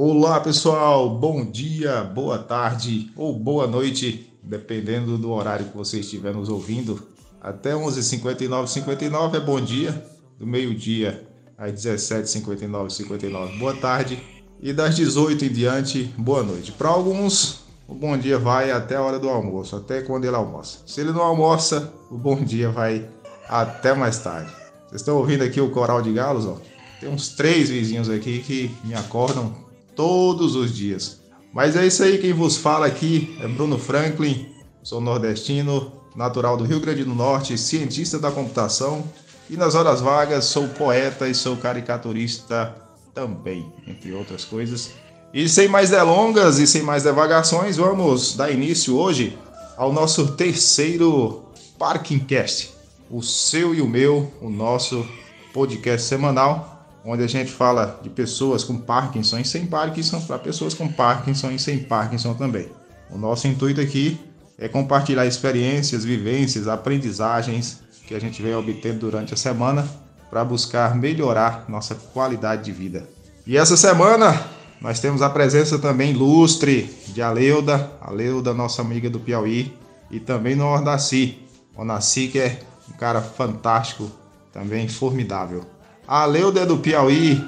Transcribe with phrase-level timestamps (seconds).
[0.00, 6.32] Olá pessoal, bom dia, boa tarde ou boa noite, dependendo do horário que você estiver
[6.32, 7.02] nos ouvindo.
[7.40, 10.06] Até 11h59, 59 é bom dia,
[10.38, 11.26] do meio-dia
[11.58, 14.22] às 17h59, 59 boa tarde
[14.62, 16.70] e das 18 em diante, boa noite.
[16.70, 20.78] Para alguns, o bom dia vai até a hora do almoço, até quando ele almoça.
[20.86, 23.04] Se ele não almoça, o bom dia vai
[23.48, 24.52] até mais tarde.
[24.86, 26.46] Vocês estão ouvindo aqui o coral de galos?
[26.46, 26.56] Ó?
[27.00, 29.66] Tem uns três vizinhos aqui que me acordam
[29.98, 31.20] todos os dias.
[31.52, 34.46] Mas é isso aí, quem vos fala aqui é Bruno Franklin,
[34.80, 39.02] sou nordestino, natural do Rio Grande do Norte, cientista da computação
[39.50, 42.76] e nas horas vagas sou poeta e sou caricaturista
[43.12, 44.92] também, entre outras coisas.
[45.34, 49.36] E sem mais delongas e sem mais devagações, vamos dar início hoje
[49.76, 51.42] ao nosso terceiro
[51.76, 52.70] Parking Cast,
[53.10, 55.04] o seu e o meu, o nosso
[55.52, 56.77] podcast semanal
[57.10, 61.50] onde a gente fala de pessoas com Parkinson e sem Parkinson para pessoas com Parkinson
[61.50, 62.68] e sem Parkinson também.
[63.10, 64.20] O nosso intuito aqui
[64.58, 69.88] é compartilhar experiências, vivências, aprendizagens que a gente vem obtendo durante a semana
[70.28, 73.08] para buscar melhorar nossa qualidade de vida.
[73.46, 74.38] E essa semana
[74.78, 79.74] nós temos a presença também ilustre de Aleuda, Aleuda, nossa amiga do Piauí,
[80.10, 81.38] e também no Ordaci.
[81.74, 84.10] O Naci, que é um cara fantástico,
[84.52, 85.77] também formidável.
[86.08, 87.38] A Leuda é do Piauí,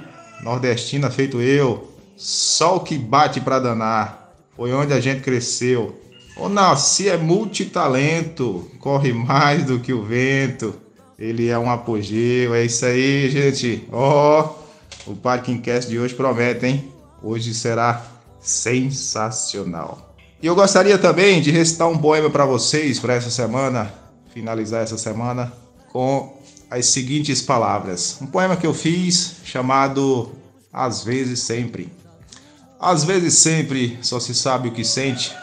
[0.43, 1.91] nordestina feito eu.
[2.15, 4.35] Sol que bate para danar.
[4.55, 5.99] Foi onde a gente cresceu.
[6.37, 10.75] O Nasci é multitalento, corre mais do que o vento.
[11.19, 12.55] Ele é um apogeu.
[12.55, 13.89] É isso aí, gente.
[13.91, 14.55] Ó,
[15.07, 16.93] oh, o Parking Cast de hoje promete, hein?
[17.23, 18.05] Hoje será
[18.43, 20.15] sensacional.
[20.43, 23.91] E eu gostaria também de recitar um poema para vocês para essa semana,
[24.35, 25.51] finalizar essa semana
[25.91, 26.39] com
[26.71, 28.19] as seguintes palavras.
[28.23, 30.31] Um poema que eu fiz chamado
[30.73, 31.93] Às vezes sempre.
[32.79, 35.35] Às vezes sempre só se sabe o que sente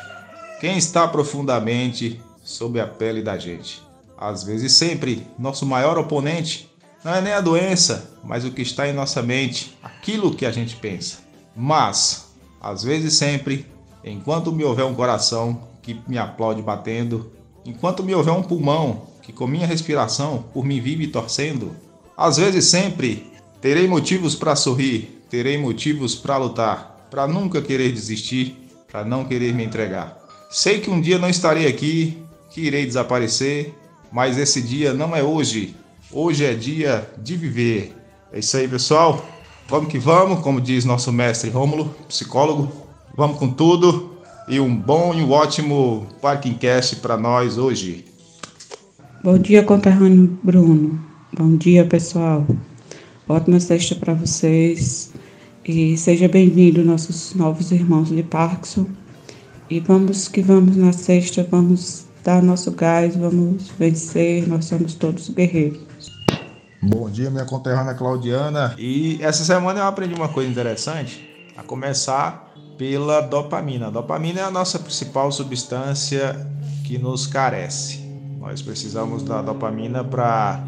[0.60, 3.82] quem está profundamente sob a pele da gente.
[4.18, 6.68] Às vezes sempre nosso maior oponente
[7.04, 10.52] não é nem a doença, mas o que está em nossa mente, aquilo que a
[10.52, 11.20] gente pensa.
[11.56, 12.30] Mas,
[12.60, 13.66] às vezes sempre,
[14.04, 17.32] enquanto me houver um coração que me aplaude batendo,
[17.66, 21.76] enquanto me houver um pulmão que com minha respiração por mim vive torcendo.
[22.16, 23.30] Às vezes sempre
[23.60, 28.56] terei motivos para sorrir, terei motivos para lutar, para nunca querer desistir,
[28.90, 30.18] para não querer me entregar.
[30.50, 32.18] Sei que um dia não estarei aqui,
[32.52, 33.74] que irei desaparecer,
[34.14, 35.76] mas esse dia não é hoje.
[36.10, 37.94] Hoje é dia de viver.
[38.32, 39.28] É isso aí, pessoal.
[39.68, 42.72] Vamos que vamos, como diz nosso mestre Rômulo, psicólogo.
[43.14, 48.06] Vamos com tudo e um bom e um ótimo Parking Cast para nós hoje.
[49.28, 50.98] Bom dia, conterrâneo Bruno.
[51.38, 52.48] Bom dia, pessoal.
[53.28, 55.12] Ótima sexta para vocês.
[55.66, 58.86] E seja bem-vindo, nossos novos irmãos de Parkinson.
[59.70, 65.28] E vamos que vamos na sexta, vamos dar nosso gás, vamos vencer, nós somos todos
[65.28, 65.82] guerreiros.
[66.82, 68.76] Bom dia, minha conterrânea Claudiana.
[68.78, 73.88] E essa semana eu aprendi uma coisa interessante, a começar pela dopamina.
[73.88, 76.48] A dopamina é a nossa principal substância
[76.86, 78.07] que nos carece.
[78.48, 80.64] Nós precisamos da dopamina para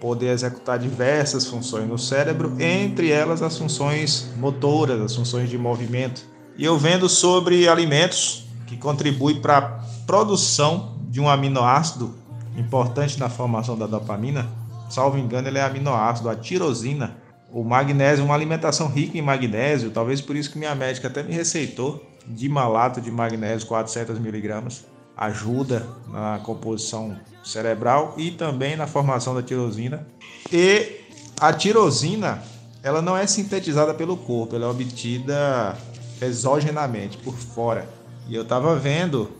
[0.00, 6.22] poder executar diversas funções no cérebro, entre elas as funções motoras, as funções de movimento.
[6.56, 9.62] E eu vendo sobre alimentos que contribuem para a
[10.06, 12.14] produção de um aminoácido
[12.56, 14.48] importante na formação da dopamina.
[14.88, 17.18] Salvo engano, ele é aminoácido, a tirosina.
[17.52, 21.34] O magnésio, uma alimentação rica em magnésio, talvez por isso que minha médica até me
[21.34, 29.34] receitou de malato de magnésio 400 miligramas ajuda na composição cerebral e também na formação
[29.34, 30.06] da tirosina.
[30.50, 31.00] E
[31.40, 32.42] a tirosina,
[32.82, 35.76] ela não é sintetizada pelo corpo, ela é obtida
[36.20, 37.88] exogenamente, por fora.
[38.28, 39.30] E eu estava vendo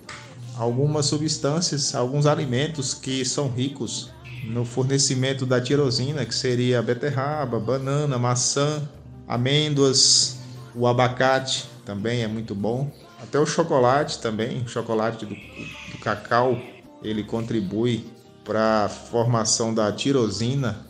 [0.56, 4.10] algumas substâncias, alguns alimentos que são ricos
[4.44, 8.82] no fornecimento da tirosina, que seria beterraba, banana, maçã,
[9.28, 10.38] amêndoas,
[10.74, 12.90] o abacate também é muito bom.
[13.22, 16.60] Até o chocolate também, o chocolate do, do cacau,
[17.04, 18.04] ele contribui
[18.44, 20.84] para a formação da tirosina.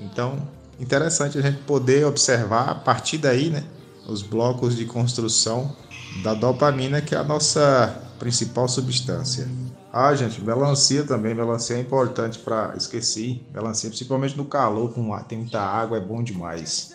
[0.00, 0.38] Então,
[0.80, 3.62] interessante a gente poder observar a partir daí, né,
[4.08, 5.76] os blocos de construção
[6.22, 9.46] da dopamina, que é a nossa principal substância.
[9.92, 15.38] Ah, gente, melancia também, melancia é importante para esqueci, melancia principalmente no calor, com tem
[15.38, 16.92] muita água, é bom demais.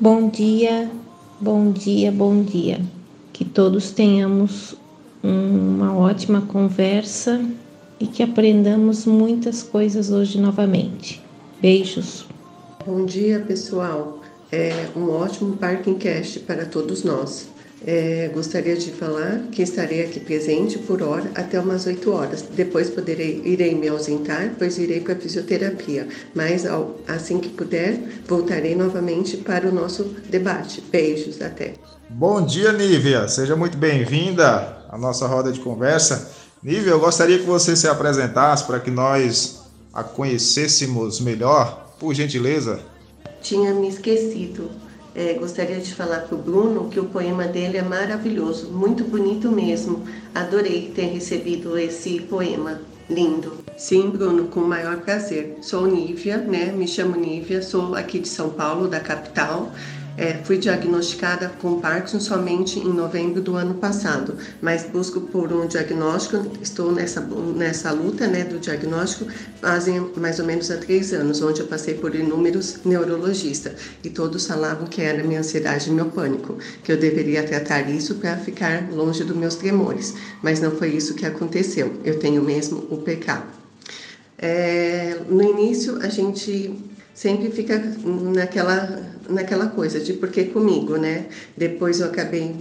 [0.00, 0.90] Bom dia,
[1.40, 2.99] bom dia, bom dia
[3.40, 4.76] que todos tenhamos
[5.22, 7.42] uma ótima conversa
[7.98, 11.24] e que aprendamos muitas coisas hoje novamente.
[11.58, 12.26] Beijos.
[12.84, 14.20] Bom dia, pessoal.
[14.52, 17.48] é um ótimo Parking Cast para todos nós.
[17.86, 22.42] É, gostaria de falar que estarei aqui presente por hora até umas 8 horas.
[22.54, 26.06] Depois poderei, irei me ausentar, pois irei para a fisioterapia.
[26.34, 27.98] Mas ao, assim que puder,
[28.28, 30.82] voltarei novamente para o nosso debate.
[30.92, 31.72] Beijos, até.
[32.12, 33.28] Bom dia, Nívia.
[33.28, 36.32] Seja muito bem-vinda à nossa roda de conversa.
[36.60, 39.62] Nívia, eu gostaria que você se apresentasse para que nós
[39.94, 42.80] a conhecêssemos melhor, por gentileza.
[43.40, 44.70] Tinha me esquecido.
[45.14, 49.50] É, gostaria de falar para o Bruno que o poema dele é maravilhoso, muito bonito
[49.50, 50.04] mesmo.
[50.34, 52.80] Adorei ter recebido esse poema.
[53.08, 53.54] Lindo.
[53.76, 55.58] Sim, Bruno, com o maior prazer.
[55.62, 56.70] Sou Nívia, né?
[56.70, 59.72] Me chamo Nívia, sou aqui de São Paulo, da capital.
[60.16, 65.66] É, fui diagnosticada com Parkinson somente em novembro do ano passado, mas busco por um
[65.66, 69.26] diagnóstico, estou nessa, nessa luta né, do diagnóstico
[69.60, 73.74] fazem mais ou menos há três anos, onde eu passei por inúmeros neurologistas
[74.04, 78.16] e todos falavam que era minha ansiedade e meu pânico, que eu deveria tratar isso
[78.16, 82.86] para ficar longe dos meus tremores, mas não foi isso que aconteceu, eu tenho mesmo
[82.90, 83.42] o PK.
[84.38, 86.74] É, no início a gente
[87.12, 87.78] sempre fica
[88.34, 91.26] naquela naquela coisa de por que comigo, né?
[91.56, 92.54] Depois eu acabei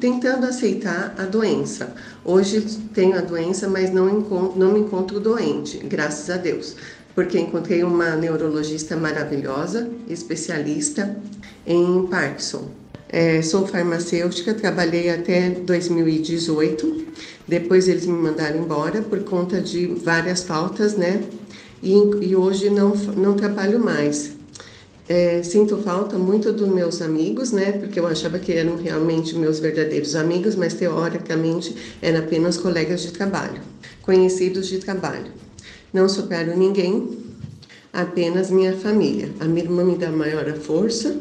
[0.00, 1.94] tentando aceitar a doença.
[2.24, 2.60] Hoje
[2.94, 6.76] tenho a doença, mas não, encontro, não me encontro doente, graças a Deus,
[7.14, 11.16] porque encontrei uma neurologista maravilhosa, especialista
[11.66, 12.68] em Parkinson.
[13.08, 17.04] É, sou farmacêutica, trabalhei até 2018.
[17.46, 21.22] Depois eles me mandaram embora por conta de várias faltas, né?
[21.84, 21.92] e,
[22.28, 24.32] e hoje não, não trabalho mais.
[25.06, 27.72] É, sinto falta muito dos meus amigos, né?
[27.72, 33.12] Porque eu achava que eram realmente meus verdadeiros amigos, mas teoricamente eram apenas colegas de
[33.12, 33.60] trabalho,
[34.00, 35.30] conhecidos de trabalho.
[35.92, 37.18] Não supero ninguém,
[37.92, 39.30] apenas minha família.
[39.40, 41.14] A minha irmã me dá maior força,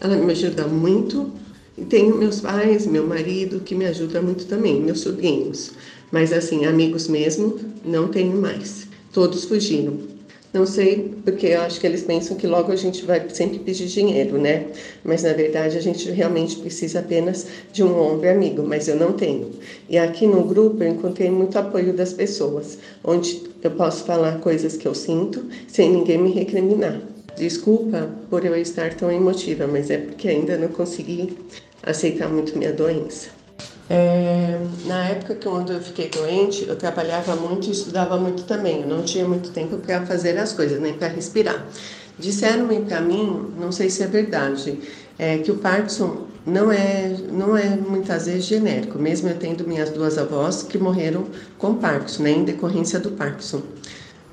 [0.00, 1.30] ela me ajuda muito.
[1.78, 5.70] E tenho meus pais, meu marido, que me ajuda muito também, meus sobrinhos.
[6.10, 8.88] Mas assim, amigos mesmo, não tenho mais.
[9.12, 10.09] Todos fugiram.
[10.52, 13.86] Não sei, porque eu acho que eles pensam que logo a gente vai sempre pedir
[13.86, 14.66] dinheiro, né?
[15.04, 19.12] Mas na verdade a gente realmente precisa apenas de um ombro amigo, mas eu não
[19.12, 19.52] tenho.
[19.88, 24.76] E aqui no grupo eu encontrei muito apoio das pessoas, onde eu posso falar coisas
[24.76, 27.00] que eu sinto sem ninguém me recriminar.
[27.36, 31.38] Desculpa por eu estar tão emotiva, mas é porque ainda não consegui
[31.80, 33.39] aceitar muito minha doença.
[33.92, 34.56] É,
[34.86, 38.82] na época que quando eu fiquei doente, eu trabalhava muito e estudava muito também.
[38.82, 41.66] Eu não tinha muito tempo para fazer as coisas, nem para respirar.
[42.16, 44.78] Disseram-me para mim, não sei se é verdade,
[45.18, 49.90] é, que o Parkinson não é, não é muitas vezes genérico, mesmo eu tendo minhas
[49.90, 51.26] duas avós que morreram
[51.58, 53.62] com Parkinson, né, em decorrência do Parkinson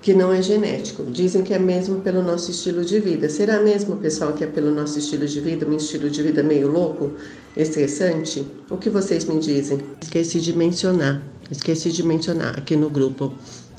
[0.08, 1.04] que não é genético.
[1.04, 3.28] Dizem que é mesmo pelo nosso estilo de vida.
[3.28, 6.72] Será mesmo, pessoal, que é pelo nosso estilo de vida, um estilo de vida meio
[6.72, 7.12] louco,
[7.58, 8.48] estressante?
[8.70, 9.82] O que vocês me dizem?
[10.02, 11.22] Esqueci de mencionar,
[11.52, 13.34] esqueci de mencionar aqui no grupo.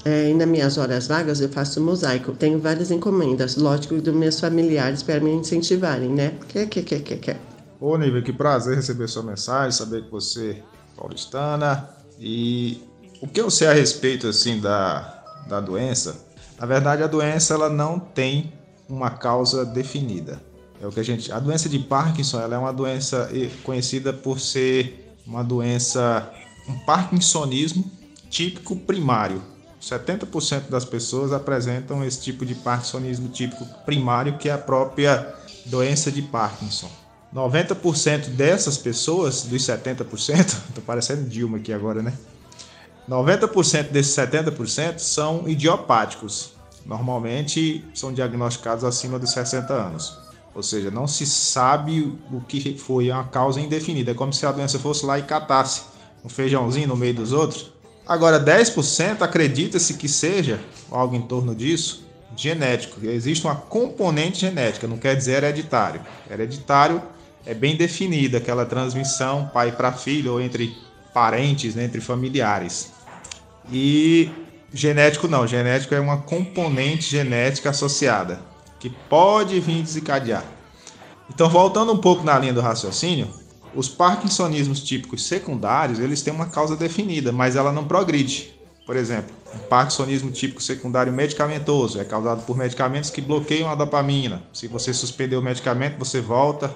[0.04, 2.32] É, nas minhas horas vagas eu faço mosaico.
[2.32, 6.34] Tenho várias encomendas, lógico, dos meus familiares para me incentivarem, né?
[6.46, 7.36] Que, que, que, que, que.
[7.80, 10.62] Ô, Nível, que prazer receber sua mensagem, saber que você é
[10.94, 11.88] paulistana.
[12.20, 12.82] E
[13.22, 15.17] o que eu sei a respeito, assim, da,
[15.48, 16.24] da doença,
[16.58, 18.52] na verdade a doença ela não tem
[18.88, 20.40] uma causa definida.
[20.80, 23.28] É o que a gente, a doença de Parkinson ela é uma doença
[23.64, 26.30] conhecida por ser uma doença,
[26.68, 27.84] um parkinsonismo
[28.30, 29.42] típico primário.
[29.80, 35.34] 70% das pessoas apresentam esse tipo de parkinsonismo típico primário, que é a própria
[35.66, 36.90] doença de Parkinson.
[37.34, 42.12] 90% dessas pessoas, dos 70%, tô parecendo Dilma aqui agora, né?
[43.08, 46.52] 90% desses 70% são idiopáticos.
[46.84, 50.18] Normalmente são diagnosticados acima dos 60 anos.
[50.54, 54.10] Ou seja, não se sabe o que foi uma causa indefinida.
[54.10, 55.82] É como se a doença fosse lá e catasse
[56.24, 57.70] um feijãozinho no meio dos outros.
[58.06, 60.60] Agora, 10% acredita-se que seja
[60.90, 63.04] algo em torno disso genético.
[63.04, 66.00] Existe uma componente genética, não quer dizer hereditário.
[66.30, 67.02] Hereditário
[67.44, 70.74] é bem definida aquela transmissão pai para filho ou entre
[71.12, 72.92] parentes, né, entre familiares.
[73.70, 74.30] E
[74.72, 78.40] genético não, genético é uma componente genética associada
[78.78, 80.44] que pode vir desencadear.
[81.28, 83.28] Então, voltando um pouco na linha do raciocínio,
[83.74, 88.54] os parkinsonismos típicos secundários, eles têm uma causa definida, mas ela não progride.
[88.86, 94.42] Por exemplo, um parkinsonismo típico secundário medicamentoso é causado por medicamentos que bloqueiam a dopamina.
[94.52, 96.74] Se você suspender o medicamento, você volta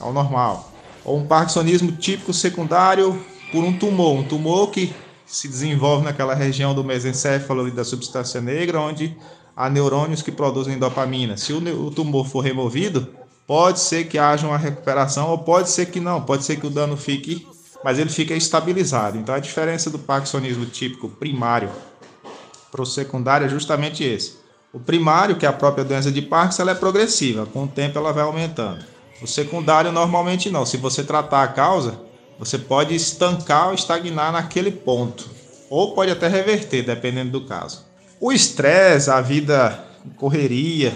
[0.00, 0.70] ao normal.
[1.04, 3.18] Ou um parkinsonismo típico secundário
[3.50, 4.94] por um tumor, um tumor que
[5.26, 9.16] se desenvolve naquela região do mesencéfalo e da substância negra, onde
[9.56, 11.36] há neurônios que produzem dopamina.
[11.36, 13.08] Se o tumor for removido,
[13.46, 16.70] Pode ser que haja uma recuperação ou pode ser que não, pode ser que o
[16.70, 17.46] dano fique,
[17.84, 19.18] mas ele fica estabilizado.
[19.18, 21.68] Então a diferença do parkinsonismo típico primário
[22.70, 24.40] para o secundário é justamente esse.
[24.72, 28.10] O primário, que é a própria doença de Parkinson, é progressiva, com o tempo ela
[28.10, 28.82] vai aumentando.
[29.20, 30.64] O secundário normalmente não.
[30.64, 32.00] Se você tratar a causa,
[32.38, 35.28] você pode estancar ou estagnar naquele ponto,
[35.70, 37.84] ou pode até reverter, dependendo do caso.
[38.20, 39.84] O estresse, a vida
[40.16, 40.92] correria,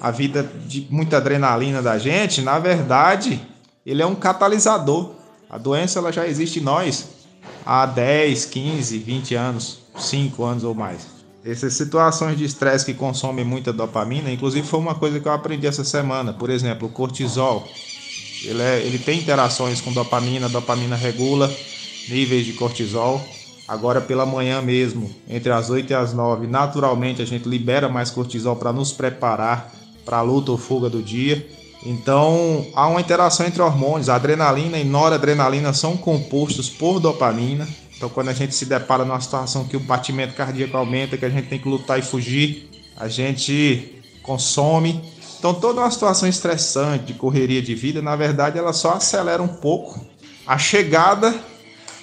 [0.00, 3.40] a vida de muita adrenalina da gente, na verdade,
[3.84, 5.12] ele é um catalisador.
[5.50, 7.08] A doença ela já existe em nós
[7.64, 11.06] há 10, 15, 20 anos, 5 anos ou mais.
[11.44, 15.66] Essas situações de estresse que consomem muita dopamina, inclusive foi uma coisa que eu aprendi
[15.66, 16.32] essa semana.
[16.32, 17.66] Por exemplo, o cortisol.
[18.44, 21.52] Ele, é, ele tem interações com dopamina, dopamina regula
[22.08, 23.22] níveis de cortisol.
[23.66, 28.10] Agora pela manhã mesmo, entre as 8 e as 9, naturalmente a gente libera mais
[28.10, 29.72] cortisol para nos preparar
[30.06, 31.46] para a luta ou fuga do dia.
[31.84, 34.08] Então, há uma interação entre hormônios.
[34.08, 37.68] A adrenalina e noradrenalina são compostos por dopamina.
[37.94, 41.28] Então, quando a gente se depara numa situação que o batimento cardíaco aumenta, que a
[41.28, 45.00] gente tem que lutar e fugir, a gente consome.
[45.38, 49.48] Então, toda uma situação estressante de correria de vida, na verdade, ela só acelera um
[49.48, 50.04] pouco
[50.46, 51.34] a chegada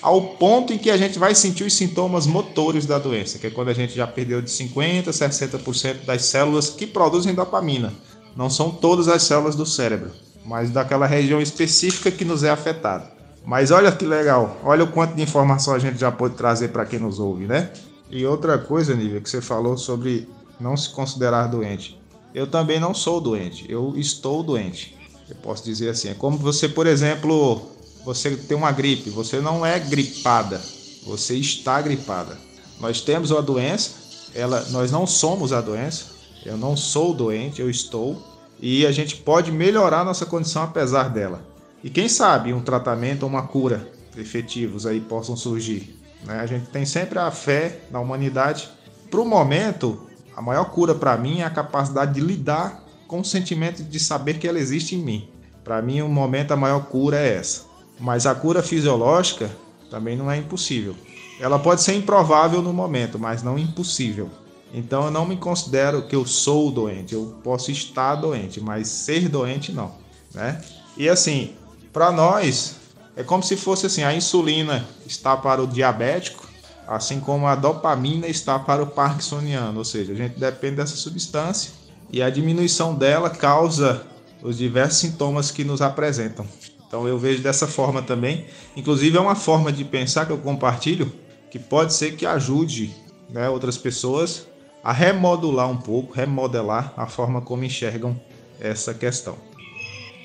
[0.02, 3.50] ao ponto em que a gente vai sentir os sintomas motores da doença, que é
[3.50, 7.92] quando a gente já perdeu de 50% a 60% das células que produzem dopamina.
[8.36, 10.12] Não são todas as células do cérebro,
[10.46, 13.12] mas daquela região específica que nos é afetada.
[13.44, 16.86] Mas olha que legal, olha o quanto de informação a gente já pode trazer para
[16.86, 17.72] quem nos ouve, né?
[18.10, 22.00] E outra coisa, Nívia, que você falou sobre não se considerar doente.
[22.36, 24.94] Eu também não sou doente, eu estou doente.
[25.30, 27.62] Eu posso dizer assim, é como você, por exemplo,
[28.04, 30.62] você tem uma gripe, você não é gripada,
[31.06, 32.38] você está gripada.
[32.78, 33.92] Nós temos uma doença,
[34.34, 36.08] ela, nós não somos a doença,
[36.46, 38.22] eu não sou doente, eu estou,
[38.60, 41.42] e a gente pode melhorar nossa condição apesar dela.
[41.82, 45.98] E quem sabe um tratamento ou uma cura efetivos aí possam surgir.
[46.26, 46.38] Né?
[46.38, 48.68] A gente tem sempre a fé na humanidade.
[49.10, 50.05] Para o momento,
[50.36, 54.38] a maior cura para mim é a capacidade de lidar com o sentimento de saber
[54.38, 55.30] que ela existe em mim.
[55.64, 57.64] Para mim, o um momento, a maior cura é essa.
[58.00, 59.50] Mas a cura fisiológica
[59.90, 60.96] também não é impossível.
[61.40, 64.30] Ela pode ser improvável no momento, mas não impossível.
[64.74, 67.14] Então eu não me considero que eu sou doente.
[67.14, 69.94] Eu posso estar doente, mas ser doente não,
[70.34, 70.62] né?
[70.98, 71.54] E assim,
[71.94, 72.76] para nós
[73.16, 76.46] é como se fosse assim, a insulina está para o diabético,
[76.88, 81.72] assim como a dopamina está para o parkinsoniano, ou seja, a gente depende dessa substância
[82.12, 84.04] e a diminuição dela causa
[84.42, 86.46] os diversos sintomas que nos apresentam.
[86.88, 88.46] Então eu vejo dessa forma também.
[88.76, 91.12] Inclusive é uma forma de pensar que eu compartilho
[91.50, 92.96] que pode ser que ajude
[93.30, 94.46] né, outras pessoas
[94.84, 98.20] a remodular um pouco, remodelar a forma como enxergam
[98.60, 99.36] essa questão.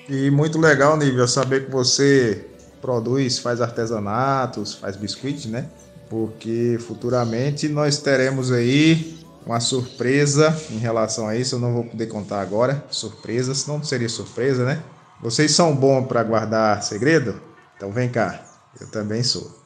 [0.09, 2.47] E muito legal, Nível, saber que você
[2.81, 5.69] produz, faz artesanatos, faz biscoitos, né?
[6.11, 11.55] Porque futuramente nós teremos aí uma surpresa em relação a isso.
[11.55, 14.83] Eu não vou poder contar agora, surpresa, senão não seria surpresa, né?
[15.23, 17.41] Vocês são bons para guardar segredo?
[17.77, 18.45] Então vem cá,
[18.81, 19.63] eu também sou.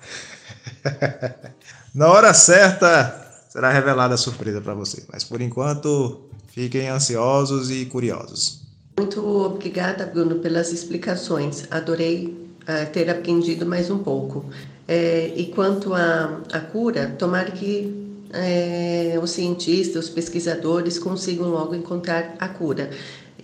[1.94, 7.86] Na hora certa será revelada a surpresa para vocês, mas por enquanto fiquem ansiosos e
[7.86, 8.62] curiosos.
[8.98, 11.66] Muito obrigada, Bruno, pelas explicações.
[11.70, 14.44] Adorei uh, ter aprendido mais um pouco.
[14.86, 22.34] É, e quanto à, cura, tomara que é, os cientistas, os pesquisadores consigam logo encontrar
[22.38, 22.90] a cura.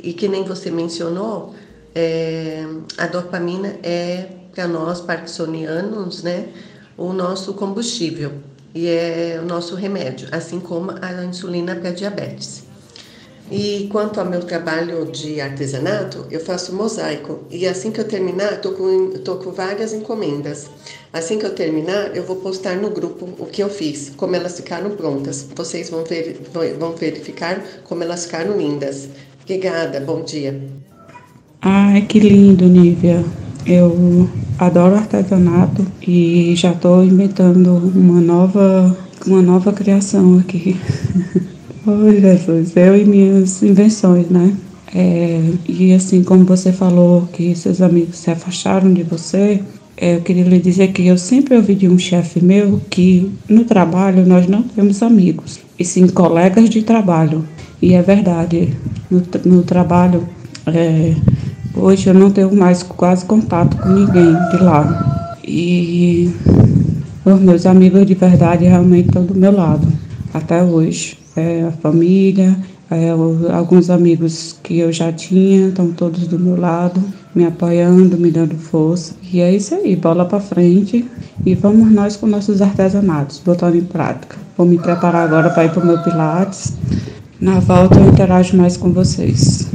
[0.03, 1.55] E que nem você mencionou,
[1.95, 2.65] é,
[2.99, 6.49] a dopamina é para nós parkinsonianos, né,
[6.97, 8.33] o nosso combustível
[8.75, 12.70] e é o nosso remédio, assim como a insulina para diabetes.
[13.51, 17.41] E quanto ao meu trabalho de artesanato, eu faço mosaico.
[17.51, 20.71] E assim que eu terminar, estou com, tô com várias encomendas.
[21.13, 24.57] Assim que eu terminar, eu vou postar no grupo o que eu fiz, como elas
[24.57, 25.49] ficaram prontas.
[25.57, 26.41] Vocês vão, ver,
[26.79, 29.09] vão verificar como elas ficaram lindas.
[29.43, 30.61] Obrigada, bom dia.
[31.61, 33.25] Ai, que lindo, Nívia.
[33.67, 40.79] Eu adoro artesanato e já estou inventando uma nova, uma nova criação aqui.
[41.87, 44.55] oh, Jesus, eu e minhas invenções, né?
[44.95, 49.63] É, e assim, como você falou que seus amigos se afastaram de você,
[49.97, 53.65] é, eu queria lhe dizer que eu sempre ouvi de um chefe meu que no
[53.65, 57.45] trabalho nós não temos amigos, e sim colegas de trabalho.
[57.81, 58.77] E é verdade,
[59.11, 60.29] no, no trabalho
[60.67, 61.15] é,
[61.77, 65.39] Hoje eu não tenho mais quase contato com ninguém de lá.
[65.43, 66.31] E
[67.25, 69.87] os meus amigos de verdade realmente estão do meu lado,
[70.35, 71.20] até hoje.
[71.41, 72.57] É a família,
[72.93, 73.11] É,
[73.53, 77.01] alguns amigos que eu já tinha estão todos do meu lado,
[77.33, 79.15] me apoiando, me dando força.
[79.33, 81.09] E é isso aí, bola para frente
[81.47, 84.37] e vamos nós com nossos artesanatos, botando em prática.
[84.57, 86.73] Vou me preparar agora para ir para o meu Pilates.
[87.41, 89.69] Na volta eu interajo mais com vocês.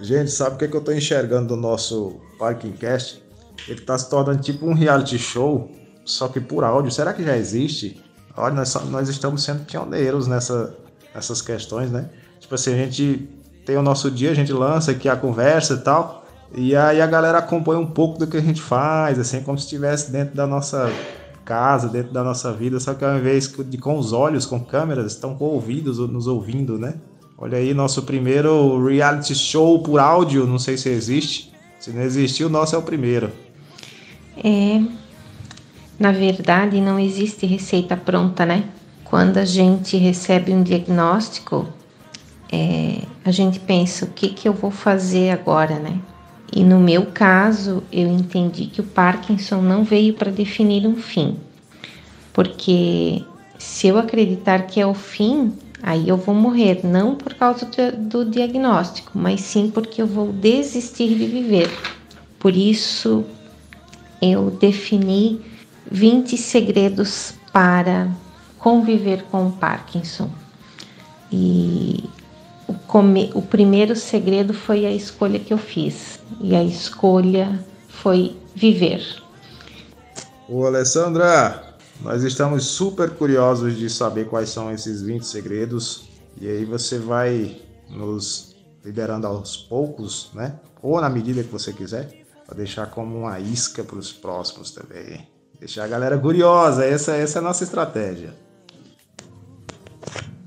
[0.00, 3.22] Gente, sabe o que, é que eu estou enxergando do nosso Parking Cast?
[3.68, 5.70] Ele está se tornando tipo um reality show,
[6.06, 6.90] só que por áudio.
[6.90, 8.00] Será que já existe?
[8.38, 10.74] Olha, nós, nós estamos sendo pioneiros nessa
[11.14, 12.08] essas questões, né?
[12.38, 13.28] Tipo assim, a gente
[13.66, 17.06] tem o nosso dia, a gente lança aqui a conversa e tal, e aí a
[17.06, 20.46] galera acompanha um pouco do que a gente faz, assim, como se estivesse dentro da
[20.46, 20.90] nossa
[21.44, 25.12] casa, dentro da nossa vida, só que ao invés de com os olhos, com câmeras,
[25.12, 26.94] estão com ouvidos nos ouvindo, né?
[27.36, 31.52] Olha aí, nosso primeiro reality show por áudio, não sei se existe.
[31.78, 33.30] Se não existiu, o nosso é o primeiro.
[34.42, 34.82] É.
[35.98, 38.64] Na verdade, não existe receita pronta, né?
[39.04, 41.66] Quando a gente recebe um diagnóstico,
[42.52, 45.98] é, a gente pensa o que, que eu vou fazer agora, né?
[46.54, 51.36] E no meu caso, eu entendi que o Parkinson não veio para definir um fim,
[52.32, 53.24] porque
[53.58, 55.52] se eu acreditar que é o fim,
[55.82, 60.32] aí eu vou morrer, não por causa do, do diagnóstico, mas sim porque eu vou
[60.32, 61.70] desistir de viver.
[62.38, 63.24] Por isso,
[64.22, 65.40] eu defini
[65.90, 68.08] 20 segredos para
[68.58, 70.30] conviver com o Parkinson.
[71.30, 72.08] E
[72.66, 78.36] o, come, o primeiro segredo foi a escolha que eu fiz, e a escolha foi
[78.54, 79.02] viver.
[80.48, 86.08] Ô Alessandra, nós estamos super curiosos de saber quais são esses 20 segredos,
[86.40, 90.54] e aí você vai nos liberando aos poucos, né?
[90.82, 95.26] Ou na medida que você quiser, para deixar como uma isca para os próximos também.
[95.58, 98.32] Deixar a galera curiosa, essa, essa é a nossa estratégia.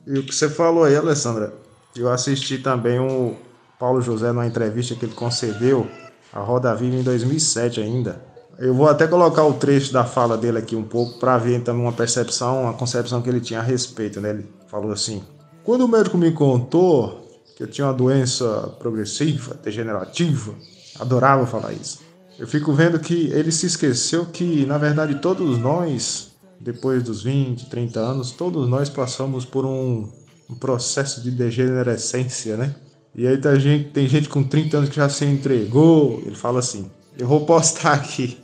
[0.07, 1.53] E o que você falou aí, Alessandra,
[1.95, 3.35] eu assisti também o
[3.77, 5.87] Paulo José numa entrevista que ele concedeu
[6.31, 8.21] a Roda Viva em 2007 ainda.
[8.57, 11.75] Eu vou até colocar o trecho da fala dele aqui um pouco para ver então
[11.75, 14.29] uma percepção, uma concepção que ele tinha a respeito, né?
[14.29, 15.23] Ele falou assim:
[15.63, 20.53] "Quando o médico me contou que eu tinha uma doença progressiva, degenerativa,
[20.99, 21.99] adorava falar isso.
[22.41, 27.69] Eu fico vendo que ele se esqueceu que, na verdade, todos nós depois dos 20,
[27.69, 30.09] 30 anos, todos nós passamos por um,
[30.49, 32.73] um processo de degenerescência, né?
[33.15, 36.19] E aí tem gente, tem gente com 30 anos que já se entregou.
[36.25, 38.35] Ele fala assim: Eu vou postar aqui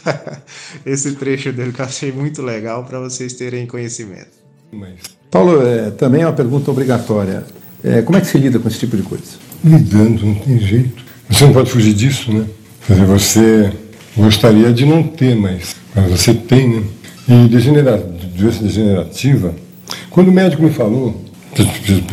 [0.86, 4.30] esse trecho dele que eu achei muito legal para vocês terem conhecimento.
[5.30, 7.44] Paulo, é, também é uma pergunta obrigatória.
[7.84, 9.36] É, como é que se lida com esse tipo de coisa?
[9.62, 11.04] Lidando, não tem jeito.
[11.28, 12.46] Você não pode fugir disso, né?
[12.90, 13.72] Quer dizer, você
[14.16, 16.82] gostaria de não ter, mas, mas você tem, né?
[17.28, 17.96] E degenera,
[18.36, 19.54] doença degenerativa,
[20.10, 21.24] quando o médico me falou,
[21.56, 21.66] eu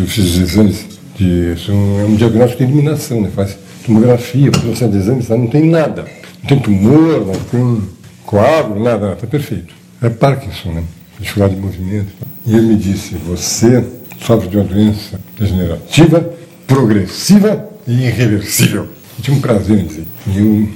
[0.06, 0.86] fiz, os exames,
[1.18, 3.32] de, isso é um diagnóstico de eliminação, né?
[3.36, 6.06] faz tomografia, série de exames, não tem nada.
[6.44, 7.82] Não tem tumor, não tem
[8.24, 9.74] coágulo, nada, está perfeito.
[10.00, 10.84] É Parkinson, né?
[11.20, 12.13] dificuldade de movimento.
[12.46, 13.84] E ele me disse, você
[14.22, 16.34] sofre de uma doença degenerativa,
[16.68, 18.96] progressiva e irreversível.
[19.17, 20.06] Eu tinha um prazer em dizer.
[20.27, 20.69] E eu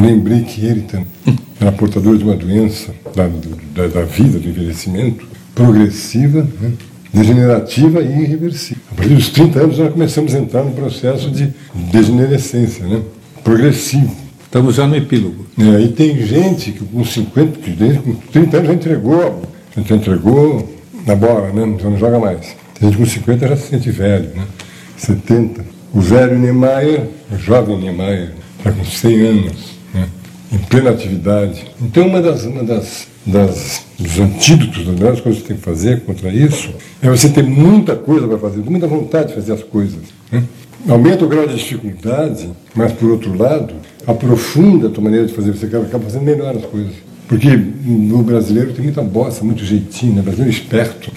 [0.00, 1.06] lembrei que ele também
[1.60, 3.28] era portador de uma doença da,
[3.74, 6.72] da, da vida, do envelhecimento, progressiva, né?
[7.12, 8.82] degenerativa e irreversível.
[8.92, 11.52] A partir dos 30 anos nós começamos a entrar no processo de
[11.90, 13.02] degenerescência, né?
[13.42, 14.14] progressivo.
[14.44, 15.46] Estamos já no epílogo.
[15.58, 17.58] É, e tem gente que com 50,
[18.02, 19.42] com 30 anos já entregou,
[19.76, 21.76] já entregou na bola, né?
[21.80, 22.56] já não joga mais.
[22.78, 24.44] Tem gente com 50 já se sente velho, né?
[24.96, 25.77] 70.
[25.92, 29.78] O velho Niemeyer, o jovem Niemeyer, está com 100 anos
[30.52, 31.66] em plena atividade.
[31.80, 35.62] Então, uma das, uma das, das dos antídotos, das melhores coisas que você tem que
[35.62, 36.70] fazer contra isso,
[37.02, 40.00] é você ter muita coisa para fazer, muita vontade de fazer as coisas.
[40.30, 40.42] Né?
[40.88, 43.74] Aumenta o grau de dificuldade, mas, por outro lado,
[44.06, 46.94] aprofunda a tua maneira de fazer, você acaba fazendo melhor as coisas.
[47.26, 50.22] Porque no brasileiro tem muita bosta, muito jeitinho, né?
[50.22, 51.12] Brasileiro esperto.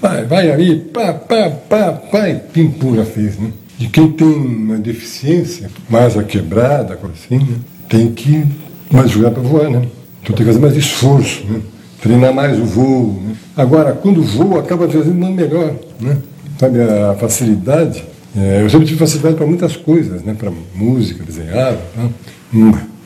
[0.00, 2.72] Vai, vai aí, pá, pá, pá, pá, e pim,
[3.12, 3.50] fez, né?
[3.78, 7.56] De quem tem uma deficiência mais a quebrada, assim, né?
[7.88, 8.44] tem que
[8.90, 9.82] mais jogar para voar, né?
[10.22, 11.60] Então tem que fazer mais esforço, né?
[12.02, 13.22] treinar mais o voo.
[13.24, 13.34] Né?
[13.56, 16.18] Agora, quando voa, acaba fazendo melhor, né?
[16.58, 18.04] Sabe, a facilidade.
[18.36, 20.34] É, eu sempre tive facilidade para muitas coisas, né?
[20.36, 22.08] Para música, desenhar, tá?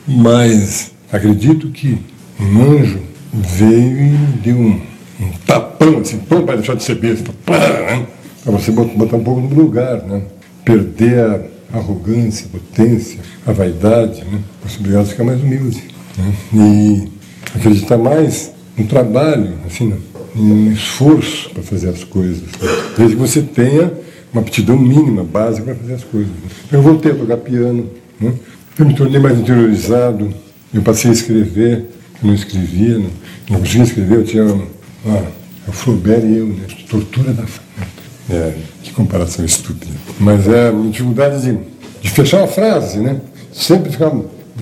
[0.07, 1.99] mas acredito que
[2.39, 2.99] um anjo
[3.31, 4.81] veio e deu um,
[5.19, 8.07] um tapão, assim, para deixar de ser besta, né?
[8.43, 10.21] para você botar um pouco no lugar, né?
[10.63, 14.39] Perder a arrogância, potência, a vaidade, né?
[14.61, 15.83] possibilidade de ficar mais humilde.
[16.17, 16.33] Né?
[16.53, 17.11] E
[17.55, 19.93] acreditar mais no trabalho, assim,
[20.35, 22.43] em esforço para fazer as coisas.
[22.97, 23.91] Desde que você tenha
[24.31, 26.31] uma aptidão mínima, básica para fazer as coisas.
[26.71, 28.33] Eu voltei a tocar piano, né?
[28.79, 30.33] eu me tornei mais interiorizado,
[30.73, 31.85] eu passei a escrever,
[32.21, 33.09] eu não escrevia, não,
[33.49, 34.43] não conseguia escrever, eu tinha
[35.05, 35.25] ah,
[35.67, 36.65] o Flaubert e eu, né?
[36.89, 37.43] tortura da
[38.29, 39.91] é, que comparação estúpida.
[40.19, 41.57] Mas é dificuldade de,
[42.01, 43.19] de fechar uma frase, né?
[43.51, 44.11] Sempre ficar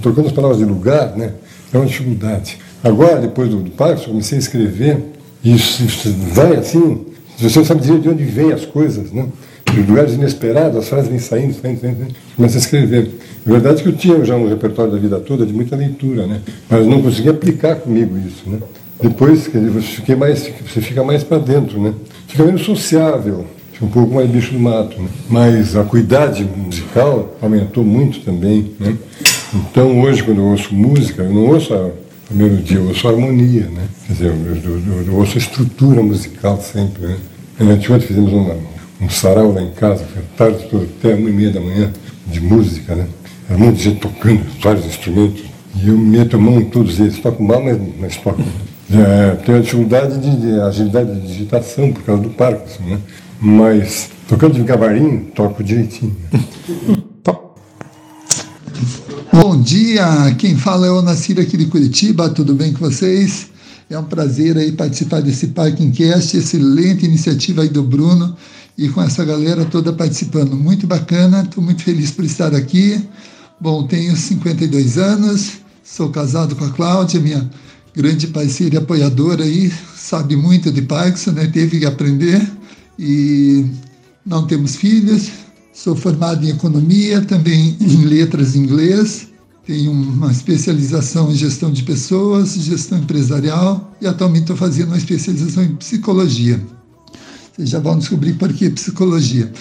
[0.02, 1.34] trocando as palavras de lugar, né?
[1.74, 2.58] É uma dificuldade.
[2.84, 4.98] Agora, depois do, do Parkinson, comecei a escrever,
[5.44, 7.06] e isso, isso vai assim,
[7.38, 9.28] você sabe dizer de onde vêm as coisas, né?
[9.66, 12.16] De lugares inesperados, as frases vêm saindo, saindo, saindo, saindo.
[12.36, 13.10] Começa a escrever.
[13.46, 16.42] É verdade que eu tinha já um repertório da vida toda de muita leitura, né?
[16.70, 18.60] Mas não conseguia aplicar comigo isso, né?
[19.02, 21.94] Depois, quer dizer, você, mais, você fica mais para dentro, né?
[22.28, 25.10] Fica menos sociável, fica um pouco mais bicho do mato, né?
[25.30, 28.96] Mas a cuidade musical aumentou muito também, né?
[29.54, 31.90] Então, hoje, quando eu ouço música, eu não ouço a,
[32.30, 33.88] a melodia, eu ouço a harmonia, né?
[34.08, 37.18] Quer dizer, eu, eu, eu, ouço a estrutura musical sempre, né?
[38.00, 38.56] Fizemos uma,
[39.02, 41.92] um sarau lá em casa, foi tarde toda, até uma e meia da manhã,
[42.28, 43.08] de música, né?
[43.50, 45.44] Era muita gente tocando vários instrumentos.
[45.76, 47.20] E eu meto a mão em todos eles.
[47.20, 48.42] Toco mal, mas, mas toco.
[48.94, 53.00] É, tenho a dificuldade de, de, agilidade de digitação por causa do Parkinson, né?
[53.44, 56.16] Mas tocando devagarinho, toco direitinho.
[59.34, 63.48] Bom dia, quem fala é o Nacir aqui de Curitiba, tudo bem com vocês?
[63.90, 68.38] É um prazer aí participar desse Parking Cast, excelente iniciativa aí do Bruno
[68.78, 70.56] e com essa galera toda participando.
[70.56, 73.04] Muito bacana, estou muito feliz por estar aqui.
[73.60, 77.50] Bom, tenho 52 anos, sou casado com a Cláudia, minha
[77.96, 81.48] grande parceira e apoiadora aí, sabe muito de Parkinson, né?
[81.48, 82.61] teve que aprender
[83.02, 83.66] e
[84.24, 85.32] não temos filhos.
[85.74, 89.30] Sou formado em economia, também em letras em inglês.
[89.66, 95.64] Tenho uma especialização em gestão de pessoas, gestão empresarial e atualmente estou fazendo uma especialização
[95.64, 96.62] em psicologia.
[97.56, 99.52] Vocês já vão descobrir por que psicologia.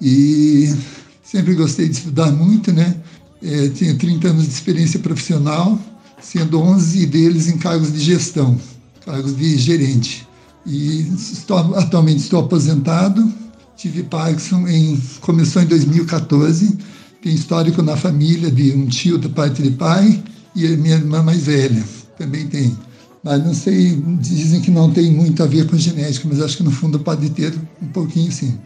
[0.00, 0.74] E
[1.22, 2.96] sempre gostei de estudar muito, né?
[3.42, 5.78] É, tenho 30 anos de experiência profissional,
[6.20, 8.58] sendo 11 deles em cargos de gestão,
[9.04, 10.26] cargos de gerente.
[10.66, 13.30] E estou, atualmente estou aposentado,
[13.76, 16.78] tive Parkinson em começou em 2014,
[17.22, 20.22] tem histórico na família de um tio da parte de pai
[20.54, 21.84] e minha irmã mais velha
[22.18, 22.76] também tem.
[23.22, 26.62] Mas não sei, dizem que não tem muito a ver com genética, mas acho que
[26.62, 28.58] no fundo pode ter um pouquinho sim.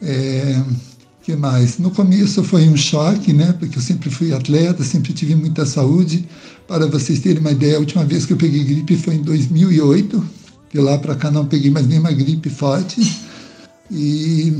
[0.00, 0.62] É,
[1.22, 1.78] que mais?
[1.78, 3.52] No começo foi um choque, né?
[3.58, 6.24] Porque eu sempre fui atleta, sempre tive muita saúde.
[6.68, 10.24] Para vocês terem uma ideia, a última vez que eu peguei gripe foi em 2008.
[10.76, 13.00] De lá para cá não peguei mais nenhuma gripe forte.
[13.90, 14.52] E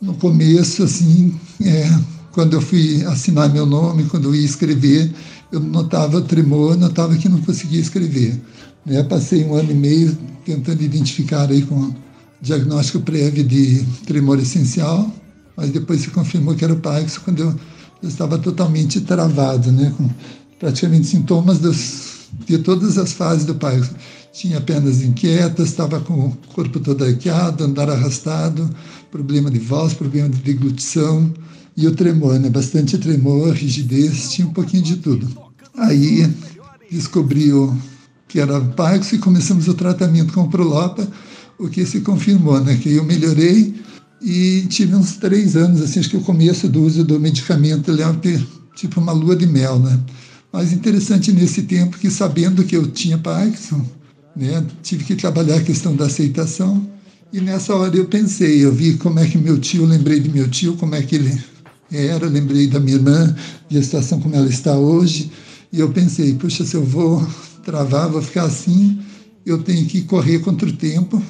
[0.00, 1.90] no começo, assim, é,
[2.30, 5.12] quando eu fui assinar meu nome, quando eu ia escrever,
[5.50, 8.40] eu notava tremor, notava que não conseguia escrever.
[8.84, 9.02] Né?
[9.02, 11.92] Passei um ano e meio tentando identificar aí com
[12.40, 15.12] diagnóstico prévio de tremor essencial
[15.56, 17.54] mas depois se confirmou que era o Parkinson quando eu,
[18.02, 20.08] eu estava totalmente travado, né, com
[20.60, 23.94] praticamente sintomas dos, de todas as fases do Parkinson.
[24.36, 28.68] Tinha pernas inquietas, estava com o corpo todo arqueado, andar arrastado,
[29.10, 31.32] problema de voz, problema de deglutição
[31.74, 35.26] e o tremor, né, bastante tremor, rigidez, tinha um pouquinho de tudo.
[35.78, 36.30] Aí
[36.90, 37.74] descobriu
[38.28, 41.08] que era Parkinson e começamos o tratamento com Prolopa,
[41.58, 43.74] o que se confirmou, né, que eu melhorei
[44.20, 48.20] e tive uns três anos, assim, acho que o começo do uso do medicamento leva
[48.74, 49.98] tipo uma lua de mel, né?
[50.52, 53.82] Mas interessante nesse tempo que sabendo que eu tinha Parkinson,
[54.36, 56.86] né, tive que trabalhar a questão da aceitação.
[57.32, 60.48] E nessa hora eu pensei, eu vi como é que meu tio, lembrei de meu
[60.48, 61.42] tio, como é que ele
[61.90, 63.34] era, lembrei da minha irmã,
[63.68, 65.30] de a situação como ela está hoje,
[65.72, 67.26] e eu pensei, puxa, se eu vou
[67.64, 68.98] travar, vou ficar assim,
[69.44, 71.22] eu tenho que correr contra o tempo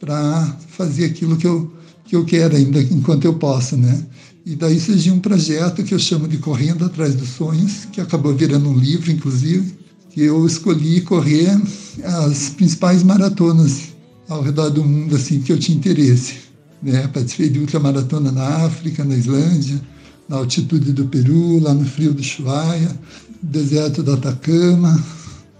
[0.00, 1.72] para fazer aquilo que eu
[2.04, 4.04] que eu quero ainda enquanto eu posso, né?
[4.44, 8.34] E daí surgiu um projeto que eu chamo de Correndo Atrás dos Sonhos, que acabou
[8.34, 9.74] virando um livro, inclusive,
[10.14, 11.60] que eu escolhi correr
[12.04, 13.94] as principais maratonas
[14.28, 16.36] ao redor do mundo, assim, que eu tinha interesse.
[16.80, 17.08] Né?
[17.08, 19.82] Participei de ultramaratona na África, na Islândia,
[20.28, 22.96] na altitude do Peru, lá no frio do Chuaia,
[23.42, 25.04] deserto do Atacama,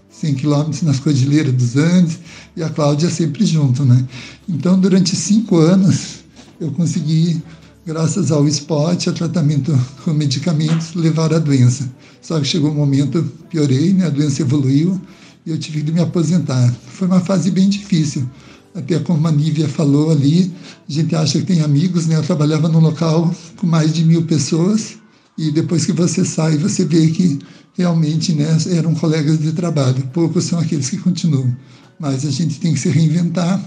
[0.09, 2.19] 100 quilômetros nas cordilheiras dos Andes,
[2.55, 4.07] e a Cláudia sempre junto, né?
[4.47, 6.19] Então, durante cinco anos,
[6.61, 7.43] eu consegui,
[7.85, 11.89] graças ao esporte, a tratamento com medicamentos, levar a doença.
[12.21, 14.07] Só que chegou um momento, piorei, né?
[14.07, 14.99] a doença evoluiu
[15.45, 16.73] e eu tive que me aposentar.
[16.87, 18.27] Foi uma fase bem difícil.
[18.73, 20.51] Até como a Nívia falou ali,
[20.89, 22.17] a gente acha que tem amigos, né?
[22.17, 24.97] Eu trabalhava num local com mais de mil pessoas
[25.37, 27.39] e depois que você sai, você vê que
[27.73, 30.09] realmente né, eram colegas de trabalho.
[30.11, 31.55] Poucos são aqueles que continuam.
[31.99, 33.61] Mas a gente tem que se reinventar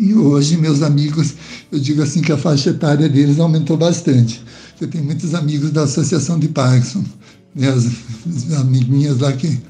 [0.00, 1.34] E hoje meus amigos,
[1.70, 4.42] eu digo assim que a faixa etária deles aumentou bastante.
[4.80, 7.04] Eu tenho muitos amigos da Associação de Parkinson,
[7.54, 9.60] né, as, as amiguinhas lá que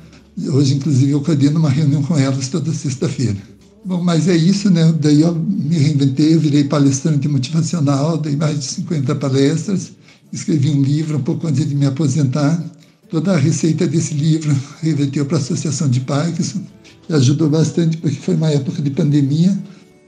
[0.46, 3.36] hoje inclusive eu coordeno uma reunião com elas toda sexta-feira.
[3.84, 4.94] Bom, mas é isso, né?
[5.00, 9.90] Daí eu me reinventei, eu virei palestrante motivacional, dei mais de 50 palestras,
[10.32, 12.62] escrevi um livro um pouco antes de me aposentar.
[13.10, 16.62] Toda a receita desse livro reverteu para a Associação de Parkinson
[17.08, 19.58] e ajudou bastante porque foi uma época de pandemia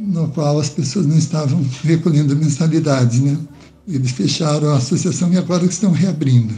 [0.03, 3.39] no qual as pessoas não estavam recolhendo mensalidades, né?
[3.87, 6.55] Eles fecharam a associação e agora estão reabrindo.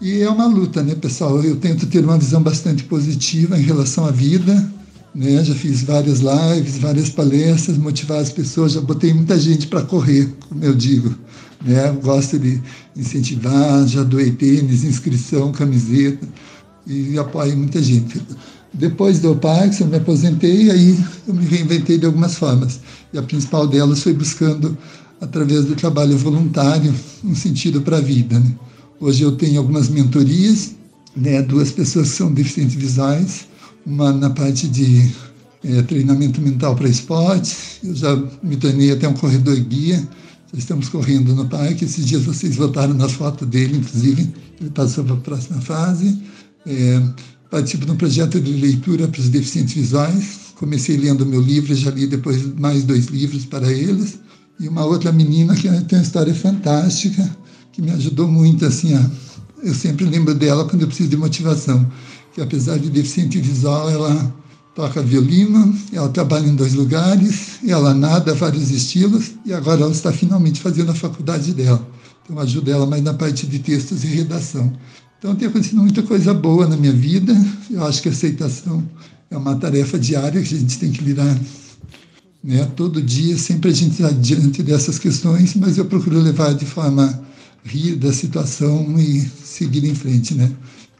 [0.00, 1.42] E é uma luta, né, pessoal?
[1.42, 4.68] Eu tento ter uma visão bastante positiva em relação à vida,
[5.14, 5.42] né?
[5.44, 10.32] Já fiz várias lives, várias palestras, motivar as pessoas, já botei muita gente para correr,
[10.48, 11.14] como eu digo.
[11.64, 11.90] Né?
[12.02, 12.62] gosto de
[12.96, 16.26] incentivar, já doei tênis, inscrição, camiseta
[16.86, 18.20] e apoio muita gente.
[18.72, 22.80] Depois do Parkinson, eu me aposentei e aí eu me reinventei de algumas formas.
[23.12, 24.76] E a principal delas foi buscando,
[25.20, 28.38] através do trabalho voluntário, um sentido para a vida.
[28.38, 28.52] Né?
[29.00, 30.74] Hoje eu tenho algumas mentorias,
[31.16, 31.42] né?
[31.42, 33.46] duas pessoas que são deficientes visuais,
[33.86, 35.10] uma na parte de
[35.64, 37.56] é, treinamento mental para esporte.
[37.82, 40.06] Eu já me tornei até um corredor guia.
[40.52, 41.84] Já estamos correndo no parque.
[41.84, 44.32] Esses dias vocês votaram nas fotos dele, inclusive.
[44.60, 46.18] Ele passou para a próxima fase.
[46.66, 47.02] É,
[47.50, 50.38] participo de um projeto de leitura para os deficientes visuais.
[50.56, 54.18] Comecei lendo meu livro, já li depois mais dois livros para eles.
[54.60, 57.36] E uma outra menina que tem uma história fantástica,
[57.72, 58.64] que me ajudou muito.
[58.64, 59.10] assim a,
[59.62, 61.86] Eu sempre lembro dela quando eu preciso de motivação
[62.38, 64.34] que apesar de deficiente visual, ela
[64.72, 70.12] toca violino, ela trabalha em dois lugares, ela nada vários estilos e agora ela está
[70.12, 71.84] finalmente fazendo a faculdade dela.
[72.22, 74.72] Então ajudo ela mais na parte de textos e redação.
[75.18, 77.34] Então tem acontecido muita coisa boa na minha vida.
[77.70, 78.86] Eu acho que a aceitação
[79.30, 81.36] é uma tarefa diária que a gente tem que lidar
[82.42, 82.64] né?
[82.76, 87.26] todo dia, sempre a gente está diante dessas questões, mas eu procuro levar de forma
[87.64, 90.50] rir da situação e seguir em frente, né?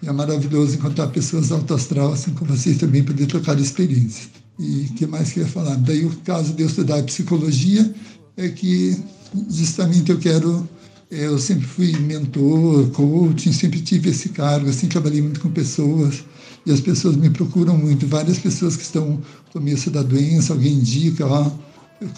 [0.03, 4.29] E é maravilhoso encontrar pessoas alto astral, assim como vocês também, poder trocar experiências.
[4.59, 5.77] E o que mais queria falar?
[5.77, 7.95] Daí o caso de eu estudar psicologia
[8.37, 8.97] é que
[9.49, 10.69] justamente eu quero
[11.11, 16.23] eu sempre fui mentor, coaching, sempre tive esse cargo, assim, trabalhei muito com pessoas
[16.67, 18.07] e as pessoas me procuram muito.
[18.07, 21.51] Várias pessoas que estão no começo da doença, alguém indica, ó,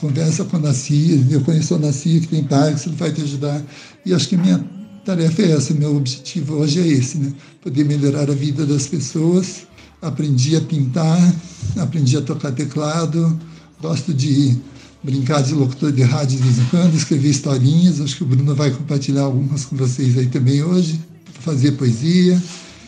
[0.01, 3.63] conversa com a Nascia, eu conheço a Nascia que tem Parkinson, vai te ajudar.
[4.05, 4.65] E acho que minha
[5.05, 7.33] tarefa é essa, meu objetivo hoje é esse, né?
[7.63, 9.69] Poder melhorar a vida das pessoas.
[10.03, 11.35] Aprendi a pintar,
[11.79, 13.39] aprendi a tocar teclado,
[13.81, 14.57] gosto de
[15.03, 18.55] brincar de locutor de rádio de vez em quando, escrever historinhas, acho que o Bruno
[18.55, 21.01] vai compartilhar algumas com vocês aí também hoje,
[21.41, 22.41] fazer poesia,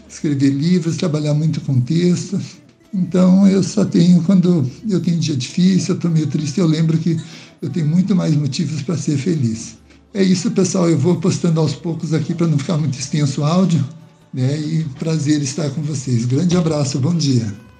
[0.08, 2.40] escrever livros, trabalhar muito com texto.
[2.92, 6.98] Então eu só tenho, quando eu tenho dia difícil, eu estou meio triste, eu lembro
[6.98, 7.18] que
[7.62, 9.78] eu tenho muito mais motivos para ser feliz.
[10.14, 10.90] É isso, pessoal.
[10.90, 13.82] Eu vou postando aos poucos aqui para não ficar muito extenso o áudio.
[14.32, 14.58] Né?
[14.58, 16.26] E prazer estar com vocês.
[16.26, 17.71] Grande abraço, bom dia.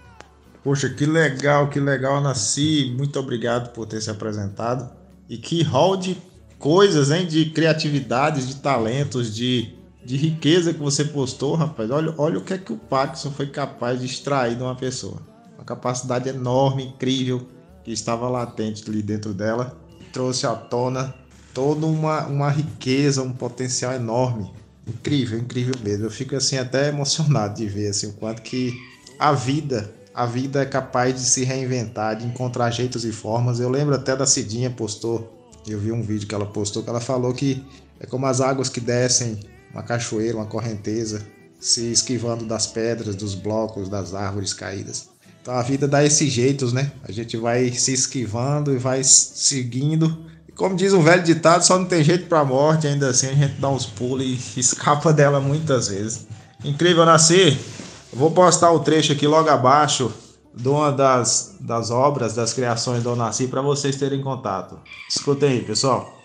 [0.62, 2.94] Poxa, que legal, que legal, Nasci.
[2.96, 4.88] Muito obrigado por ter se apresentado.
[5.29, 6.16] E que hall de
[6.59, 7.27] coisas, hein?
[7.27, 11.90] De criatividades, de talentos, de, de riqueza que você postou, rapaz.
[11.90, 15.20] Olha, olha o que é que o Paxson foi capaz de extrair de uma pessoa.
[15.57, 17.46] Uma capacidade enorme, incrível,
[17.83, 19.77] que estava latente ali dentro dela.
[20.12, 21.12] Trouxe à tona
[21.53, 24.51] toda uma, uma riqueza, um potencial enorme.
[24.87, 26.07] Incrível, incrível mesmo.
[26.07, 28.72] Eu fico assim até emocionado de ver assim o quanto que
[29.18, 33.61] a vida, a vida é capaz de se reinventar, de encontrar jeitos e formas.
[33.61, 35.33] Eu lembro até da Cidinha postou,
[35.66, 37.64] eu vi um vídeo que ela postou que ela falou que
[38.01, 39.38] é como as águas que descem
[39.72, 41.27] uma cachoeira, uma correnteza,
[41.59, 45.09] se esquivando das pedras, dos blocos, das árvores caídas.
[45.40, 46.92] Então a vida dá esses jeitos, né?
[47.03, 51.87] A gente vai se esquivando e vai seguindo como diz um velho ditado, só não
[51.87, 55.88] tem jeito pra morte, ainda assim a gente dá uns pulos e escapa dela muitas
[55.88, 56.27] vezes.
[56.64, 57.59] Incrível nascer.
[58.12, 60.12] Vou postar o trecho aqui logo abaixo
[60.55, 64.79] de uma das, das obras, das criações do Nasci para vocês terem contato.
[65.09, 66.22] Escutem aí, pessoal.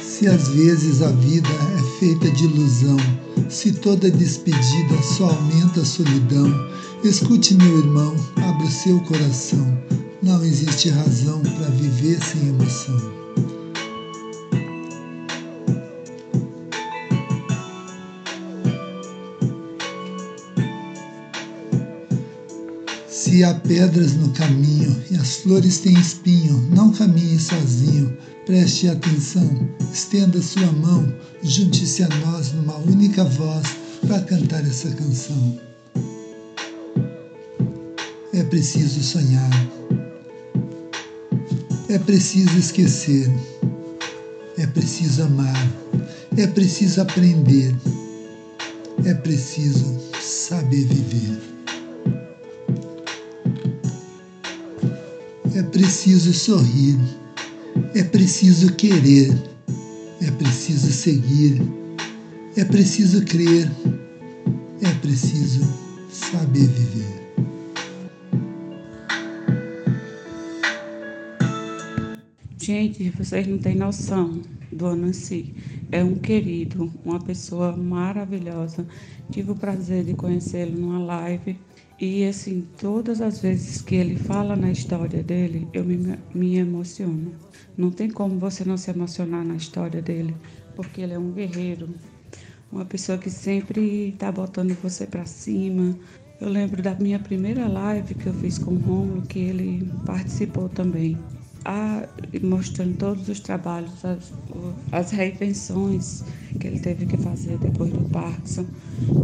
[0.00, 2.96] Se às vezes a vida é feita de ilusão,
[3.50, 6.48] se toda despedida só aumenta a solidão,
[7.04, 9.66] escute, meu irmão, abra seu coração.
[10.22, 13.16] Não existe razão para viver sem emoção.
[23.08, 28.16] Se há pedras no caminho e as flores têm espinho, não caminhe sozinho.
[28.46, 35.65] Preste atenção, estenda sua mão, junte-se a nós numa única voz para cantar essa canção.
[38.50, 39.50] Preciso sonhar,
[41.88, 43.30] é preciso esquecer,
[44.56, 45.72] é preciso amar,
[46.36, 47.76] é preciso aprender,
[49.04, 51.38] é preciso saber viver.
[55.54, 56.98] É preciso sorrir,
[57.94, 59.36] é preciso querer,
[60.22, 61.60] é preciso seguir,
[62.56, 63.70] é preciso crer,
[64.80, 65.66] é preciso
[66.10, 67.15] saber viver.
[72.66, 75.54] Gente, vocês não têm noção do Anansi.
[75.92, 78.84] É um querido, uma pessoa maravilhosa.
[79.30, 81.56] Tive o prazer de conhecê-lo numa live.
[82.00, 87.36] E, assim, todas as vezes que ele fala na história dele, eu me, me emociono.
[87.76, 90.34] Não tem como você não se emocionar na história dele,
[90.74, 91.88] porque ele é um guerreiro,
[92.72, 95.96] uma pessoa que sempre está botando você para cima.
[96.40, 100.68] Eu lembro da minha primeira live que eu fiz com o Romulo, que ele participou
[100.68, 101.16] também
[101.66, 102.06] a,
[102.40, 104.32] mostrando todos os trabalhos, as,
[104.92, 106.22] as reinvenções
[106.60, 108.66] que ele teve que fazer depois do Parkinson.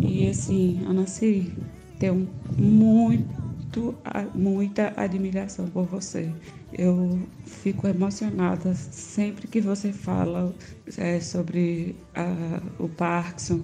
[0.02, 1.52] E assim, a Nancy
[2.00, 2.28] tem
[2.58, 3.94] muito,
[4.34, 6.32] muita admiração por você.
[6.72, 10.52] Eu fico emocionada sempre que você fala
[10.98, 13.60] é, sobre a, o Parkinson,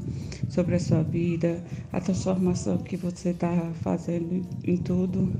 [0.48, 5.32] sobre a sua vida, a transformação que você está fazendo em tudo.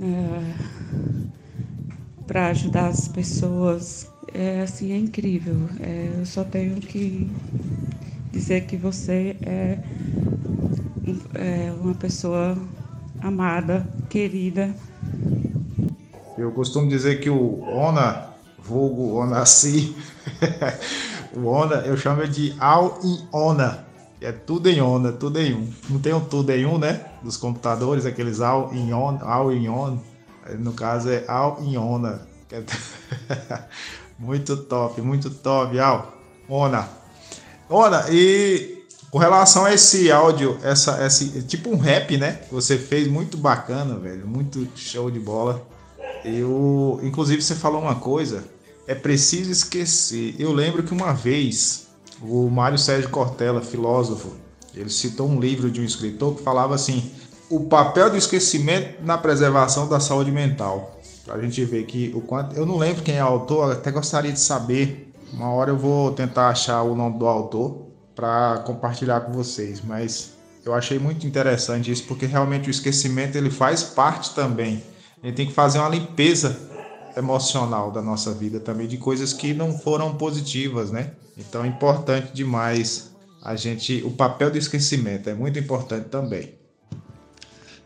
[0.00, 1.39] É,
[2.26, 4.10] para ajudar as pessoas.
[4.32, 5.56] É assim, é incrível.
[5.80, 7.30] É, eu só tenho que
[8.30, 9.78] dizer que você é,
[11.34, 12.56] é uma pessoa
[13.20, 14.74] amada, querida.
[16.38, 18.28] Eu costumo dizer que o Ona,
[18.62, 19.94] vulgo Onassi,
[21.36, 23.84] o Ona, eu chamo de All in Ona.
[24.20, 25.68] É tudo em Ona, tudo em um.
[25.88, 27.06] Não tem um tudo em um, né?
[27.22, 29.98] Dos computadores, aqueles All in On, All in On.
[30.58, 32.26] No caso é Al Iona.
[34.18, 36.14] muito top, muito top, Al.
[36.48, 36.88] Ona.
[37.68, 42.40] Ona, e com relação a esse áudio, essa, esse tipo um rap, né?
[42.50, 44.26] Você fez muito bacana, velho.
[44.26, 45.66] Muito show de bola.
[46.24, 48.44] Eu, inclusive, você falou uma coisa.
[48.86, 50.36] É preciso esquecer.
[50.38, 51.88] Eu lembro que uma vez
[52.22, 54.32] o Mário Sérgio Cortella, filósofo,
[54.74, 57.10] ele citou um livro de um escritor que falava assim:
[57.50, 60.96] o papel do esquecimento na preservação da saúde mental.
[61.28, 62.56] A gente ver que o quanto.
[62.56, 65.12] Eu não lembro quem é o autor, até gostaria de saber.
[65.32, 70.32] Uma hora eu vou tentar achar o nome do autor para compartilhar com vocês, mas
[70.64, 74.82] eu achei muito interessante isso porque realmente o esquecimento ele faz parte também.
[75.22, 76.56] A gente tem que fazer uma limpeza
[77.16, 81.12] emocional da nossa vida também de coisas que não foram positivas, né?
[81.36, 83.10] Então é importante demais
[83.42, 86.59] a gente o papel do esquecimento é muito importante também.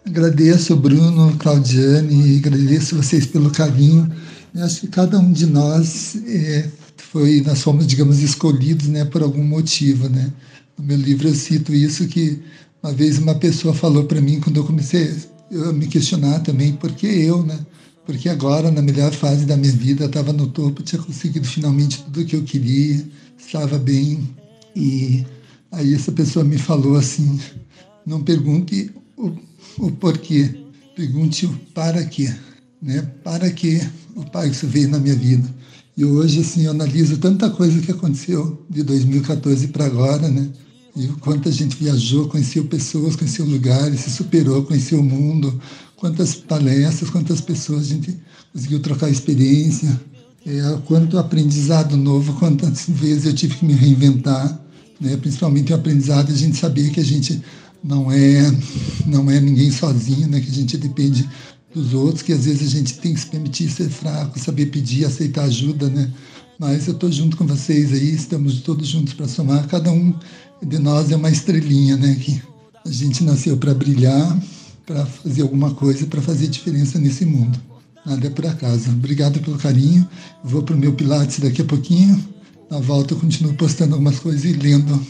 [0.07, 4.11] Agradeço, Bruno, Claudiane, agradeço vocês pelo carinho.
[4.55, 6.69] Eu acho que cada um de nós é,
[7.11, 10.31] foi, nós fomos, digamos, escolhidos, né, por algum motivo, né.
[10.77, 12.39] No meu livro eu cito isso que
[12.83, 15.11] uma vez uma pessoa falou para mim quando eu comecei
[15.51, 17.59] a me questionar também, por que eu, né?
[18.05, 22.21] Porque agora, na melhor fase da minha vida, estava no topo, tinha conseguido finalmente tudo
[22.21, 23.03] o que eu queria,
[23.39, 24.29] estava bem.
[24.77, 25.25] E
[25.73, 27.41] aí essa pessoa me falou assim:
[28.05, 29.33] não pergunte o
[29.79, 30.55] o porquê,
[30.95, 32.33] pergunte o para quê,
[32.81, 33.03] né?
[33.23, 33.81] Para que
[34.15, 35.49] o isso veio na minha vida.
[35.97, 40.49] E hoje, assim, eu analiso tanta coisa que aconteceu de 2014 para agora, né?
[40.97, 45.61] E o quanto a gente viajou, conheceu pessoas, conheceu lugares, se superou, conheceu o mundo,
[45.97, 48.17] quantas palestras, quantas pessoas a gente
[48.53, 50.01] conseguiu trocar experiência,
[50.47, 54.61] é, quanto aprendizado novo, quantas vezes eu tive que me reinventar,
[55.01, 55.17] né?
[55.17, 57.43] principalmente o aprendizado, a gente sabia que a gente
[57.85, 58.51] não é
[59.07, 60.41] não é ninguém sozinho, né?
[60.41, 61.29] Que a gente depende
[61.75, 65.05] dos outros, que às vezes a gente tem que se permitir ser fraco, saber pedir,
[65.05, 66.11] aceitar ajuda, né?
[66.59, 69.67] Mas eu estou junto com vocês aí, estamos todos juntos para somar.
[69.67, 70.15] Cada um
[70.63, 72.15] de nós é uma estrelinha, né?
[72.15, 72.41] Que
[72.87, 74.41] a gente nasceu para brilhar,
[74.87, 77.61] para fazer alguma coisa, para fazer diferença nesse mundo.
[78.07, 78.91] Nada é por acaso.
[78.91, 80.09] Obrigado pelo carinho.
[80.43, 82.23] vou para o meu Pilates daqui a pouquinho.
[82.71, 85.01] Na volta eu continuo postando algumas coisas e lendo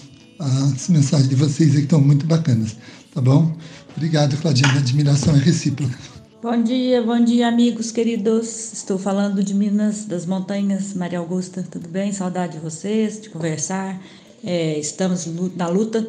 [0.45, 2.76] as mensagens de vocês aí que estão muito bacanas,
[3.14, 3.57] tá bom?
[3.97, 4.68] Obrigado, Claudinha.
[4.68, 5.97] A admiração é recíproca.
[6.42, 8.74] Bom dia, bom dia, amigos queridos.
[8.74, 11.66] Estou falando de Minas, das Montanhas, Maria Augusta.
[11.70, 12.12] Tudo bem?
[12.12, 13.99] Saudade de vocês, de conversar.
[14.45, 15.26] É, estamos
[15.57, 16.07] na luta.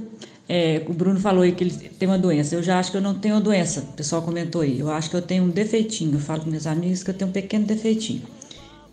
[0.49, 2.55] É, o Bruno falou aí que ele tem uma doença.
[2.55, 3.79] Eu já acho que eu não tenho doença.
[3.79, 4.79] O pessoal comentou aí.
[4.79, 6.15] Eu acho que eu tenho um defeitinho.
[6.15, 8.23] Eu falo com meus amigos que eu tenho um pequeno defeitinho.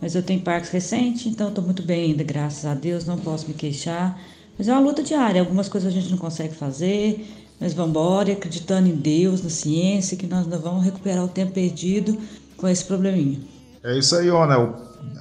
[0.01, 3.05] Mas eu tenho parques recente, então estou muito bem ainda, graças a Deus.
[3.05, 4.18] Não posso me queixar.
[4.59, 5.40] Mas é uma luta diária.
[5.40, 7.26] Algumas coisas a gente não consegue fazer.
[7.61, 12.18] Mas vamos embora, acreditando em Deus, na ciência, que nós vamos recuperar o tempo perdido
[12.57, 13.38] com esse probleminha.
[13.84, 14.57] É isso aí, Ona.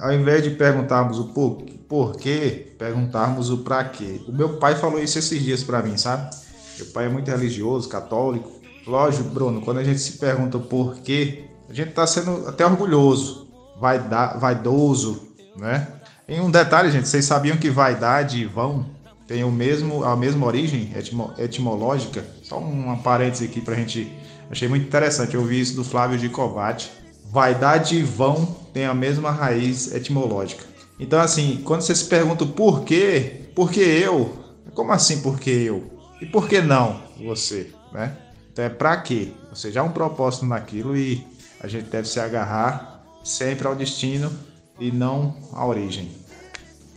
[0.00, 4.20] Ao invés de perguntarmos o porquê, porquê perguntarmos o para quê.
[4.26, 6.34] O meu pai falou isso esses dias para mim, sabe?
[6.78, 8.50] Meu pai é muito religioso, católico.
[8.86, 13.46] Lógico, Bruno, quando a gente se pergunta o porquê, a gente está sendo até orgulhoso,
[13.78, 15.86] vaidoso, né?
[16.26, 18.86] Em um detalhe, gente, vocês sabiam que vaidade e vão
[19.32, 22.22] tem o mesmo, a mesma origem etimo, etimológica?
[22.42, 24.12] Só uma parêntese aqui para a gente.
[24.50, 25.34] Achei muito interessante.
[25.34, 26.90] Eu vi isso do Flávio de Covatti.
[27.30, 30.66] Vaidade e vão tem a mesma raiz etimológica.
[31.00, 34.36] Então, assim, quando você se pergunta por quê, por que eu?
[34.74, 35.90] Como assim por que eu?
[36.20, 38.14] E por que não você, né?
[38.52, 39.32] Então é para quê?
[39.48, 41.26] Ou seja, há um propósito naquilo e
[41.58, 44.30] a gente deve se agarrar sempre ao destino
[44.78, 46.10] e não à origem.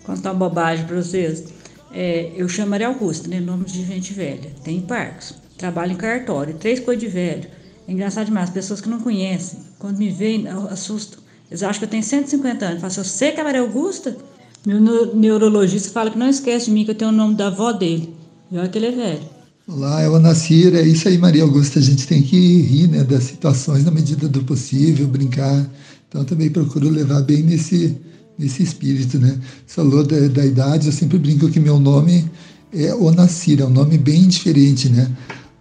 [0.05, 1.54] Contar uma bobagem para vocês.
[1.95, 3.39] É, eu chamo Maria Augusta, né?
[3.39, 4.51] Nome de gente velha.
[4.63, 5.33] Tem parques.
[5.57, 6.53] Trabalho em cartório.
[6.55, 7.47] Três coisas de velho.
[7.87, 8.49] É engraçado demais.
[8.49, 11.19] As pessoas que não conhecem, quando me veem, assustam.
[11.49, 12.83] Eles acham que eu tenho 150 anos.
[12.83, 14.17] Eu falo, você que é Maria Augusta?
[14.65, 17.71] Meu neurologista fala que não esquece de mim, que eu tenho o nome da avó
[17.71, 18.13] dele.
[18.51, 19.35] E olha que ele é velho.
[19.67, 21.79] Olá, eu Nacir, é isso aí, Maria Augusta.
[21.79, 25.65] A gente tem que rir né, das situações na medida do possível, brincar.
[26.09, 27.97] Então, também procuro levar bem nesse,
[28.37, 29.37] nesse espírito, né?
[29.65, 32.29] Você falou da, da idade, eu sempre brinco que meu nome
[32.73, 35.09] é Onacir, é um nome bem diferente, né?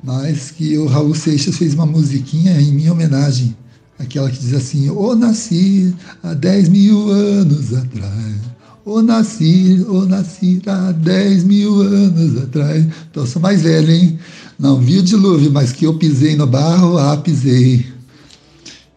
[0.03, 3.57] Mas que o Raul Seixas fez uma musiquinha em minha homenagem,
[3.99, 8.55] aquela que diz assim, Onacir, há 10 mil anos atrás.
[8.85, 12.85] O nasci, o nasci há 10 mil anos atrás.
[13.11, 14.19] Então eu sou mais velho, hein?
[14.59, 17.87] Não vi o dilúvio, mas que eu pisei no barro, ah, pisei.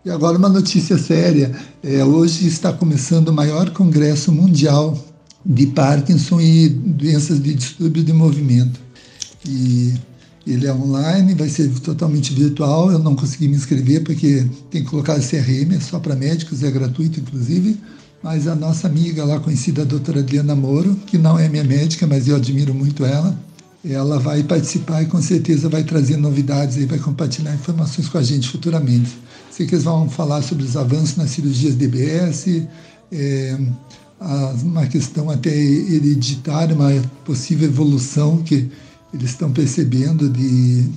[0.07, 1.51] E agora uma notícia séria.
[1.83, 4.97] É, hoje está começando o maior congresso mundial
[5.45, 8.79] de Parkinson e doenças de distúrbio de movimento.
[9.45, 9.93] E
[10.47, 12.89] ele é online, vai ser totalmente virtual.
[12.89, 16.71] Eu não consegui me inscrever porque tem que colocar CRM, é só para médicos, é
[16.71, 17.77] gratuito inclusive.
[18.23, 22.07] Mas a nossa amiga lá conhecida, a doutora Adriana Moro, que não é minha médica,
[22.07, 23.37] mas eu admiro muito ela,
[23.83, 28.23] ela vai participar e com certeza vai trazer novidades e vai compartilhar informações com a
[28.23, 29.27] gente futuramente.
[29.57, 32.67] Sei que eles vão falar sobre os avanços nas cirurgias DBS,
[33.11, 33.57] é,
[34.61, 36.91] uma questão até hereditária, uma
[37.25, 38.69] possível evolução que
[39.11, 40.87] eles estão percebendo de,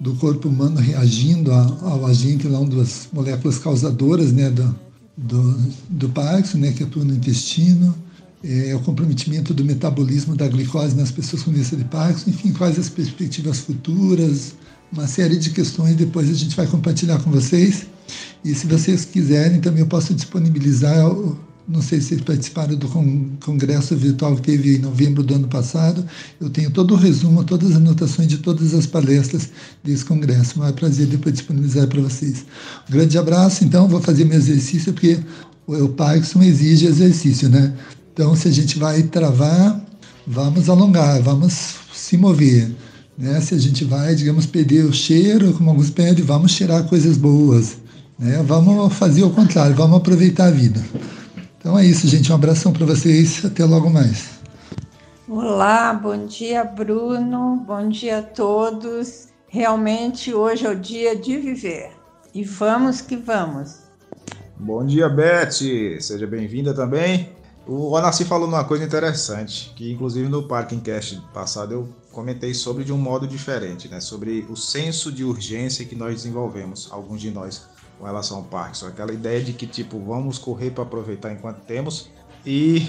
[0.00, 4.74] do corpo humano reagindo ao agente lá, uma das moléculas causadoras né, do,
[5.16, 5.56] do,
[5.88, 7.94] do Parkinson, né, que atua no intestino,
[8.42, 12.80] é, o comprometimento do metabolismo da glicose nas pessoas com doença de Parkinson, enfim, quais
[12.80, 14.54] as perspectivas futuras,
[14.92, 17.86] uma série de questões, depois a gente vai compartilhar com vocês.
[18.44, 21.04] E se vocês quiserem, também eu posso disponibilizar,
[21.68, 22.88] não sei se vocês participaram do
[23.44, 26.04] congresso virtual que teve em novembro do ano passado,
[26.40, 29.50] eu tenho todo o resumo, todas as anotações de todas as palestras
[29.84, 30.62] desse congresso.
[30.62, 32.46] É um prazer depois disponibilizar para vocês.
[32.88, 35.18] Um grande abraço, então, vou fazer meu exercício, porque
[35.66, 37.74] o Parkinson exige exercício, né?
[38.14, 39.84] Então, se a gente vai travar,
[40.26, 42.70] vamos alongar, vamos se mover.
[43.16, 43.40] Né?
[43.40, 47.76] Se a gente vai, digamos, perder o cheiro, como alguns pedem, vamos cheirar coisas boas.
[48.18, 48.42] Né?
[48.42, 50.84] Vamos fazer o contrário, vamos aproveitar a vida.
[51.58, 52.32] Então é isso, gente.
[52.32, 53.44] Um abração para vocês.
[53.44, 54.38] Até logo mais.
[55.28, 57.62] Olá, bom dia, Bruno.
[57.66, 59.28] Bom dia a todos.
[59.46, 61.90] Realmente hoje é o dia de viver.
[62.34, 63.80] E vamos que vamos.
[64.58, 66.00] Bom dia, Beth.
[66.00, 67.30] Seja bem-vinda também.
[67.66, 72.82] O Onassi falou uma coisa interessante, que inclusive no Parking Cast passado eu comentei sobre
[72.82, 74.00] de um modo diferente, né?
[74.00, 78.86] Sobre o senso de urgência que nós desenvolvemos, alguns de nós, com relação ao Parkinson.
[78.86, 82.10] Aquela ideia de que, tipo, vamos correr para aproveitar enquanto temos.
[82.46, 82.88] E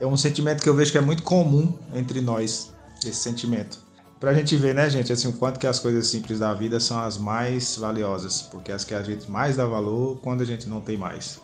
[0.00, 2.72] é um sentimento que eu vejo que é muito comum entre nós,
[3.04, 3.78] esse sentimento.
[4.20, 6.98] Pra gente ver, né, gente, assim, o quanto que as coisas simples da vida são
[6.98, 10.80] as mais valiosas, porque as que a gente mais dá valor quando a gente não
[10.80, 11.40] tem mais.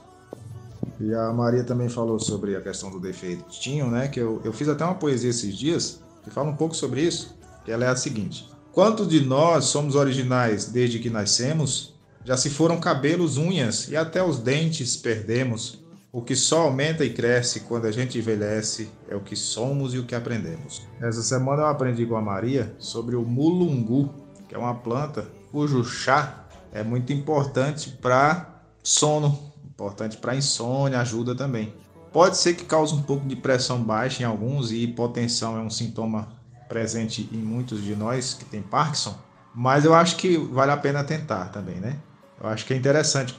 [0.99, 4.09] E a Maria também falou sobre a questão do defeitinho, né?
[4.09, 7.35] Que eu, eu fiz até uma poesia esses dias que fala um pouco sobre isso.
[7.65, 11.95] Que ela é a seguinte: Quantos de nós somos originais desde que nascemos?
[12.31, 15.81] Já se foram cabelos, unhas e até os dentes perdemos.
[16.13, 19.99] O que só aumenta e cresce quando a gente envelhece é o que somos e
[19.99, 20.83] o que aprendemos.
[21.01, 24.15] Essa semana eu aprendi com a Maria sobre o mulungu,
[24.49, 31.35] que é uma planta cujo chá é muito importante para sono, Importante para insônia, ajuda
[31.35, 31.75] também.
[32.13, 35.71] Pode ser que cause um pouco de pressão baixa em alguns e hipotensão é um
[35.71, 36.29] sintoma
[36.69, 39.19] presente em muitos de nós que tem Parkinson,
[39.53, 41.99] mas eu acho que vale a pena tentar também, né?
[42.41, 43.35] Eu acho que é interessante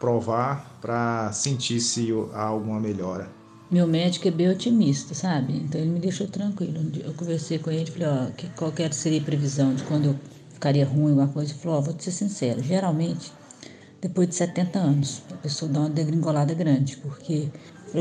[0.00, 3.28] provar para sentir se há alguma melhora.
[3.70, 5.54] Meu médico é bem otimista, sabe?
[5.54, 6.78] Então ele me deixou tranquilo.
[7.02, 10.16] Eu conversei com ele, falei, ó, que qualquer seria a previsão de quando eu
[10.52, 11.52] ficaria ruim, alguma coisa.
[11.52, 13.32] Ele falou, ó, vou te ser sincero, geralmente,
[14.00, 17.48] depois de 70 anos, a pessoa dá uma degringolada grande, porque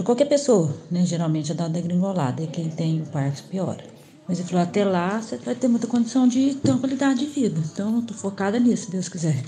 [0.04, 3.86] qualquer pessoa, né, geralmente dá uma degringolada, e quem tem o Parkinson piora.
[4.28, 7.62] Mas ele falou, até lá você vai ter muita condição de qualidade de vida.
[7.72, 9.42] Então, eu tô focada nisso, se Deus quiser.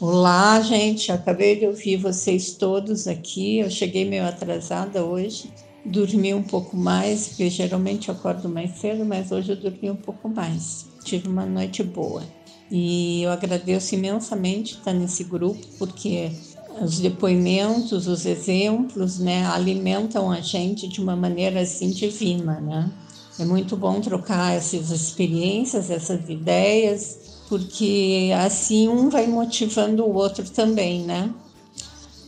[0.00, 1.10] Olá, gente.
[1.10, 3.58] Acabei de ouvir vocês todos aqui.
[3.58, 5.52] Eu cheguei meio atrasada hoje.
[5.84, 9.96] Dormi um pouco mais, porque geralmente eu acordo mais cedo, mas hoje eu dormi um
[9.96, 10.86] pouco mais.
[11.02, 12.22] Tive uma noite boa.
[12.70, 16.30] E eu agradeço imensamente estar nesse grupo, porque
[16.80, 22.88] os depoimentos, os exemplos, né, alimentam a gente de uma maneira assim divina, né?
[23.36, 30.48] É muito bom trocar essas experiências, essas ideias, porque assim um vai motivando o outro
[30.50, 31.32] também, né?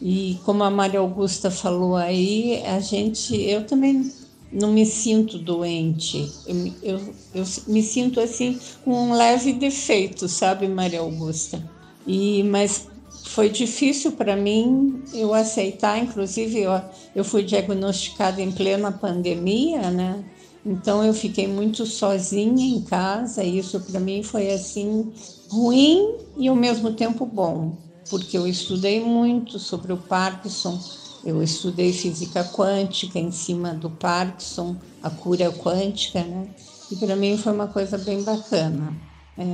[0.00, 4.10] E como a Maria Augusta falou aí, a gente, eu também
[4.50, 10.66] não me sinto doente, eu, eu, eu me sinto assim com um leve defeito, sabe,
[10.66, 11.62] Maria Augusta?
[12.06, 12.88] E mas
[13.26, 16.80] foi difícil para mim eu aceitar, inclusive eu,
[17.14, 20.24] eu fui diagnosticada em plena pandemia, né?
[20.64, 25.10] Então eu fiquei muito sozinha em casa e isso para mim foi assim
[25.48, 27.76] ruim e ao mesmo tempo bom,
[28.10, 30.78] porque eu estudei muito sobre o Parkinson,
[31.24, 36.46] eu estudei física quântica em cima do Parkinson, a cura quântica, né?
[36.90, 38.94] E para mim foi uma coisa bem bacana,
[39.38, 39.44] é,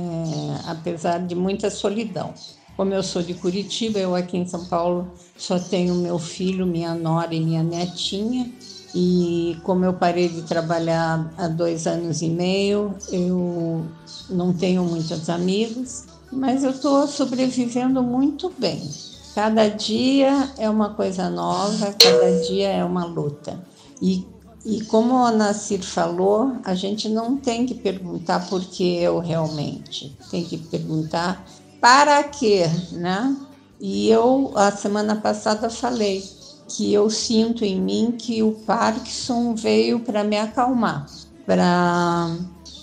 [0.65, 2.33] apesar de muita solidão.
[2.75, 6.93] Como eu sou de Curitiba, eu aqui em São Paulo só tenho meu filho, minha
[6.93, 8.51] nora e minha netinha.
[8.95, 13.85] E como eu parei de trabalhar há dois anos e meio, eu
[14.29, 18.81] não tenho muitos amigos, mas eu estou sobrevivendo muito bem.
[19.35, 23.61] Cada dia é uma coisa nova, cada dia é uma luta.
[24.01, 24.25] E,
[24.65, 30.17] e como a Nassir falou, a gente não tem que perguntar por que eu realmente,
[30.31, 31.45] tem que perguntar
[31.79, 33.35] para quê, né?
[33.79, 36.23] E eu, a semana passada, falei
[36.67, 41.05] que eu sinto em mim que o Parkinson veio para me acalmar,
[41.45, 42.35] para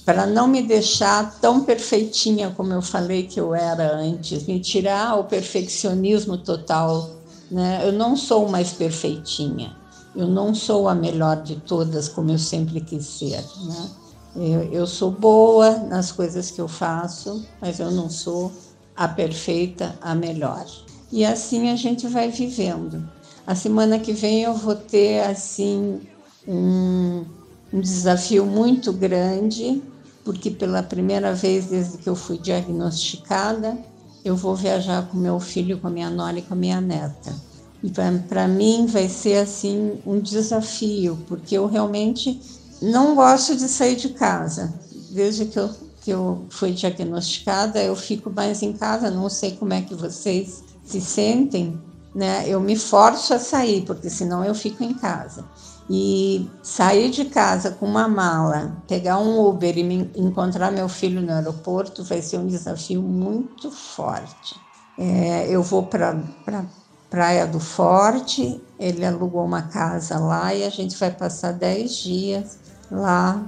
[0.04, 5.18] para não me deixar tão perfeitinha como eu falei que eu era antes, me tirar
[5.18, 7.10] o perfeccionismo total.
[7.50, 7.80] Né?
[7.82, 9.74] Eu não sou mais perfeitinha,
[10.14, 13.42] eu não sou a melhor de todas como eu sempre quis ser.
[13.64, 13.90] Né?
[14.36, 18.52] Eu, eu sou boa nas coisas que eu faço, mas eu não sou
[18.94, 20.66] a perfeita, a melhor.
[21.10, 23.08] E assim a gente vai vivendo.
[23.46, 26.00] A semana que vem eu vou ter assim
[26.48, 27.24] um,
[27.72, 29.82] um desafio muito grande,
[30.24, 33.76] porque pela primeira vez desde que eu fui diagnosticada,
[34.24, 37.34] eu vou viajar com meu filho, com a minha nora e com a minha neta.
[37.82, 42.40] E para mim vai ser assim um desafio, porque eu realmente
[42.80, 44.72] não gosto de sair de casa.
[45.10, 45.70] Desde que eu,
[46.00, 50.64] que eu fui diagnosticada, eu fico mais em casa, não sei como é que vocês
[50.82, 51.78] se sentem,
[52.14, 52.44] né?
[52.46, 55.44] Eu me forço a sair, porque senão eu fico em casa.
[55.90, 61.20] E sair de casa com uma mala, pegar um Uber e me encontrar meu filho
[61.20, 64.58] no aeroporto vai ser um desafio muito forte.
[64.96, 66.64] É, eu vou para pra
[67.10, 72.58] Praia do Forte, ele alugou uma casa lá e a gente vai passar 10 dias
[72.90, 73.40] lá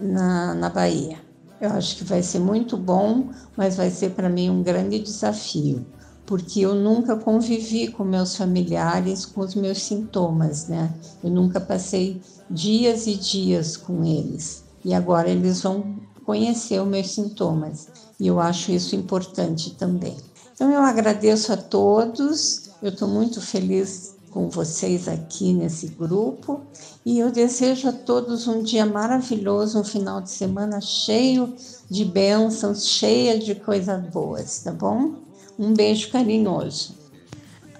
[0.00, 1.18] na, na Bahia.
[1.60, 5.86] Eu acho que vai ser muito bom, mas vai ser para mim um grande desafio
[6.32, 10.90] porque eu nunca convivi com meus familiares com os meus sintomas, né?
[11.22, 14.64] Eu nunca passei dias e dias com eles.
[14.82, 17.88] E agora eles vão conhecer os meus sintomas.
[18.18, 20.16] E eu acho isso importante também.
[20.54, 22.70] Então eu agradeço a todos.
[22.82, 26.62] Eu estou muito feliz com vocês aqui nesse grupo
[27.04, 31.54] e eu desejo a todos um dia maravilhoso, um final de semana cheio
[31.90, 35.16] de bênçãos, cheia de coisas boas, tá bom?
[35.58, 36.94] Um beijo carinhoso.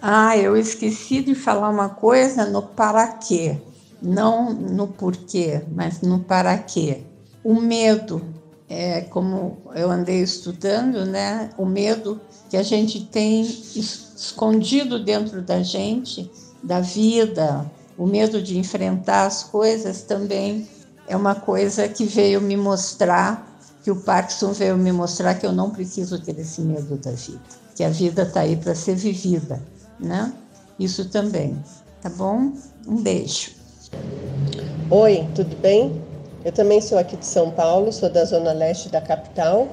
[0.01, 3.57] Ah, eu esqueci de falar uma coisa no para quê.
[4.01, 7.03] Não no porquê, mas no para quê.
[7.45, 8.23] O medo,
[8.68, 11.51] é como eu andei estudando, né?
[11.57, 12.20] O medo
[12.51, 16.31] que a gente tem escondido dentro da gente,
[16.62, 20.66] da vida, o medo de enfrentar as coisas também
[21.07, 23.51] é uma coisa que veio me mostrar,
[23.83, 27.62] que o Parkinson veio me mostrar que eu não preciso ter esse medo da vida
[27.74, 29.61] que a vida está aí para ser vivida,
[29.99, 30.33] né?
[30.78, 31.57] Isso também,
[32.01, 32.53] tá bom?
[32.87, 33.53] Um beijo.
[34.91, 36.03] Oi, tudo bem?
[36.45, 39.68] Eu também sou aqui de São Paulo, sou da zona leste da capital.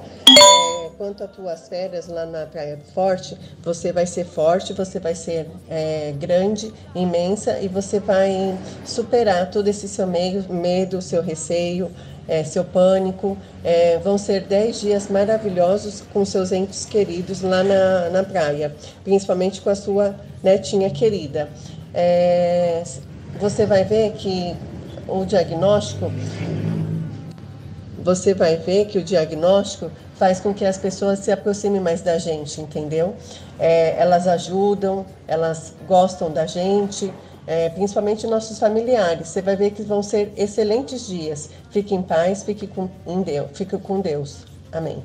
[1.00, 5.46] Quanto às tuas férias lá na Praia Forte, você vai ser forte, você vai ser
[5.66, 11.90] é, grande, imensa e você vai superar todo esse seu medo, seu receio,
[12.28, 13.34] é, seu pânico.
[13.64, 18.70] É, vão ser 10 dias maravilhosos com seus entes queridos lá na, na praia,
[19.02, 21.48] principalmente com a sua netinha querida.
[21.94, 22.82] É,
[23.40, 24.54] você vai ver que
[25.08, 26.12] o diagnóstico,
[28.02, 32.18] você vai ver que o diagnóstico faz com que as pessoas se aproximem mais da
[32.18, 33.14] gente, entendeu?
[33.58, 37.12] É, elas ajudam, elas gostam da gente,
[37.46, 39.28] é, principalmente nossos familiares.
[39.28, 41.50] Você vai ver que vão ser excelentes dias.
[41.70, 44.44] Fique em paz, fique com, em Deus, fique com Deus.
[44.72, 45.02] Amém.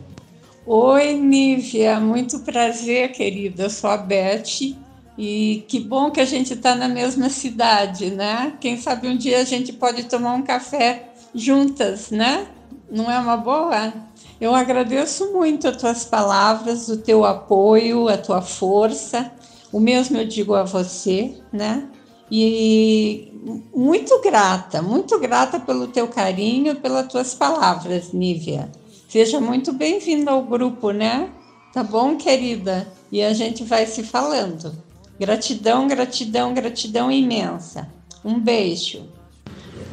[0.66, 3.64] Oi, Nívia, muito prazer, querida.
[3.64, 4.76] Eu sou a Beth
[5.18, 8.54] e que bom que a gente está na mesma cidade, né?
[8.60, 12.48] Quem sabe um dia a gente pode tomar um café juntas, né?
[12.89, 13.93] Não é uma boa?
[14.39, 19.31] Eu agradeço muito as tuas palavras, o teu apoio, a tua força.
[19.71, 21.89] O mesmo eu digo a você, né?
[22.31, 23.31] E
[23.75, 28.71] muito grata, muito grata pelo teu carinho, pelas tuas palavras, Nívia.
[29.07, 31.29] Seja muito bem-vinda ao grupo, né?
[31.71, 32.88] Tá bom, querida?
[33.11, 34.73] E a gente vai se falando.
[35.19, 37.88] Gratidão, gratidão, gratidão imensa.
[38.23, 39.07] Um beijo.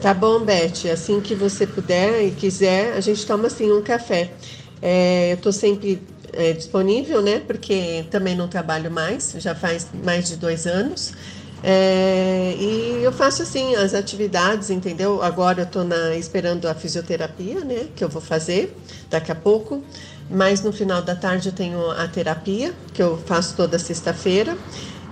[0.03, 0.91] Tá bom, Beth.
[0.93, 4.33] Assim que você puder e quiser, a gente toma assim um café.
[4.83, 7.39] É, eu estou sempre é, disponível, né?
[7.39, 11.13] Porque também não trabalho mais, já faz mais de dois anos.
[11.63, 15.23] É, e eu faço assim as atividades, entendeu?
[15.23, 15.87] Agora eu estou
[16.19, 17.87] esperando a fisioterapia, né?
[17.95, 18.77] Que eu vou fazer
[19.09, 19.85] daqui a pouco.
[20.29, 24.59] Mas no final da tarde eu tenho a terapia, que eu faço toda sexta-feira.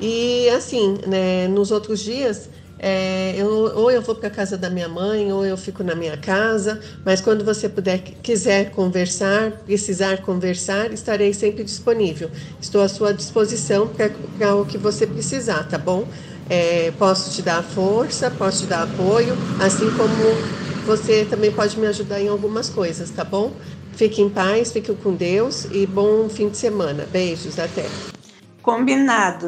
[0.00, 2.48] E assim, né, nos outros dias,
[2.82, 5.94] é, eu, ou eu vou para a casa da minha mãe, ou eu fico na
[5.94, 6.80] minha casa.
[7.04, 12.30] Mas quando você puder, quiser conversar, precisar conversar, estarei sempre disponível.
[12.60, 16.10] Estou à sua disposição para o que você precisar, tá bom?
[16.46, 20.48] É, posso te dar força, posso te dar apoio, assim como
[20.82, 23.58] você também pode me ajudar em algumas coisas, tá bom?
[23.92, 27.06] Fique em paz, fique com Deus e bom fim de semana.
[27.06, 28.19] Beijos, até.
[28.62, 29.46] Combinado,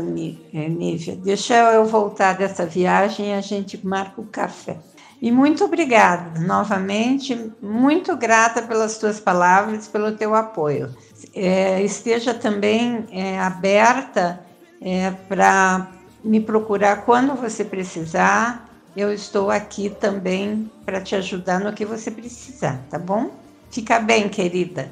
[0.55, 1.17] é, Nívia.
[1.17, 4.79] Deixa eu voltar dessa viagem e a gente marca o café.
[5.21, 10.95] E muito obrigada novamente, muito grata pelas tuas palavras, pelo teu apoio.
[11.35, 14.41] É, esteja também é, aberta
[14.81, 15.89] é, para
[16.25, 18.69] me procurar quando você precisar.
[18.97, 23.31] Eu estou aqui também para te ajudar no que você precisar, tá bom?
[23.71, 24.91] Fica bem, querida.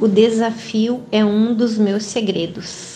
[0.00, 2.95] O desafio é um dos meus segredos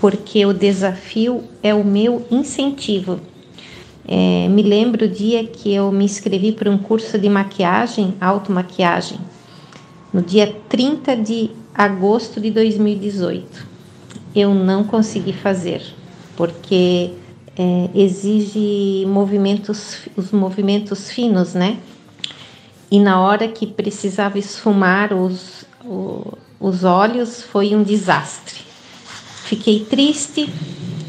[0.00, 3.20] porque o desafio é o meu incentivo.
[4.08, 9.18] É, me lembro o dia que eu me inscrevi para um curso de maquiagem, automaquiagem,
[10.12, 13.68] no dia 30 de agosto de 2018.
[14.34, 15.82] Eu não consegui fazer,
[16.34, 17.10] porque
[17.54, 21.76] é, exige movimentos, os movimentos finos, né?
[22.90, 25.64] E na hora que precisava esfumar os,
[26.58, 28.69] os olhos, foi um desastre.
[29.50, 30.48] Fiquei triste,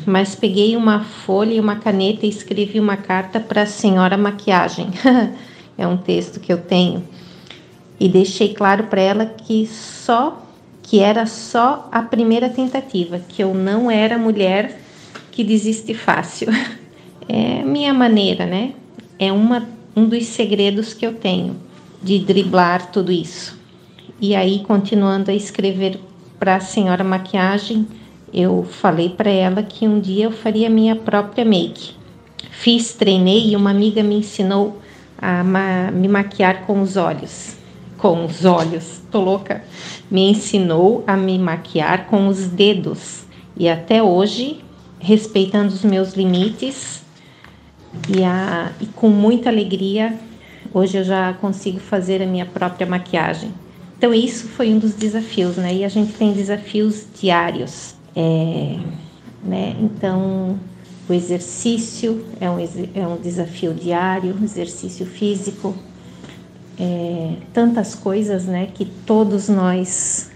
[0.04, 4.88] mas peguei uma folha e uma caneta e escrevi uma carta para a senhora maquiagem.
[5.78, 7.08] é um texto que eu tenho.
[8.00, 10.44] E deixei claro para ela que só
[10.82, 14.82] que era só a primeira tentativa, que eu não era mulher
[15.32, 16.48] que desiste fácil.
[17.30, 18.74] É minha maneira, né?
[19.20, 21.56] É uma, um dos segredos que eu tenho
[22.02, 23.58] de driblar tudo isso.
[24.20, 26.00] E aí, continuando a escrever
[26.40, 27.88] para a senhora maquiagem,
[28.34, 31.94] eu falei para ela que um dia eu faria minha própria make.
[32.50, 34.80] Fiz, treinei e uma amiga me ensinou
[35.18, 37.56] a ma me maquiar com os olhos.
[37.98, 39.64] Com os olhos, tô louca.
[40.10, 43.24] Me ensinou a me maquiar com os dedos.
[43.58, 44.64] E até hoje,
[45.00, 47.04] respeitando os meus limites
[48.10, 50.18] e, a, e com muita alegria,
[50.74, 53.54] hoje eu já consigo fazer a minha própria maquiagem.
[53.98, 55.76] Então, isso foi um dos desafios, né?
[55.76, 58.78] E a gente tem desafios diários é,
[59.44, 59.76] né?
[59.80, 60.60] Então,
[61.10, 62.58] o exercício é um,
[62.96, 65.76] é um desafio diário, exercício físico,
[66.80, 70.32] é, tantas coisas né, que todos nós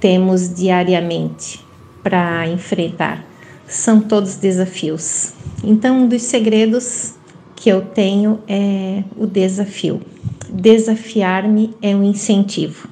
[0.00, 1.60] temos diariamente
[2.02, 3.24] para enfrentar.
[3.66, 5.32] São todos desafios.
[5.62, 7.14] Então, um dos segredos
[7.56, 10.00] que eu tenho é o desafio.
[10.48, 12.88] Desafiar-me é um incentivo.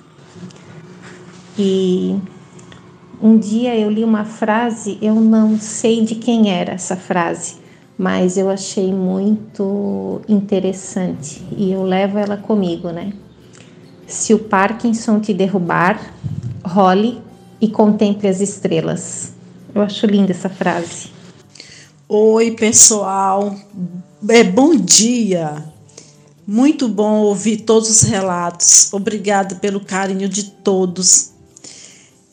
[1.58, 2.16] E
[3.20, 7.56] um dia eu li uma frase, eu não sei de quem era essa frase,
[7.98, 13.12] mas eu achei muito interessante e eu levo ela comigo, né?
[14.06, 16.14] Se o Parkinson te derrubar,
[16.64, 17.20] role
[17.60, 19.32] e contemple as estrelas.
[19.74, 21.08] Eu acho linda essa frase.
[22.08, 23.54] Oi, pessoal.
[24.28, 25.64] É bom dia.
[26.46, 28.92] Muito bom ouvir todos os relatos.
[28.92, 31.35] Obrigada pelo carinho de todos.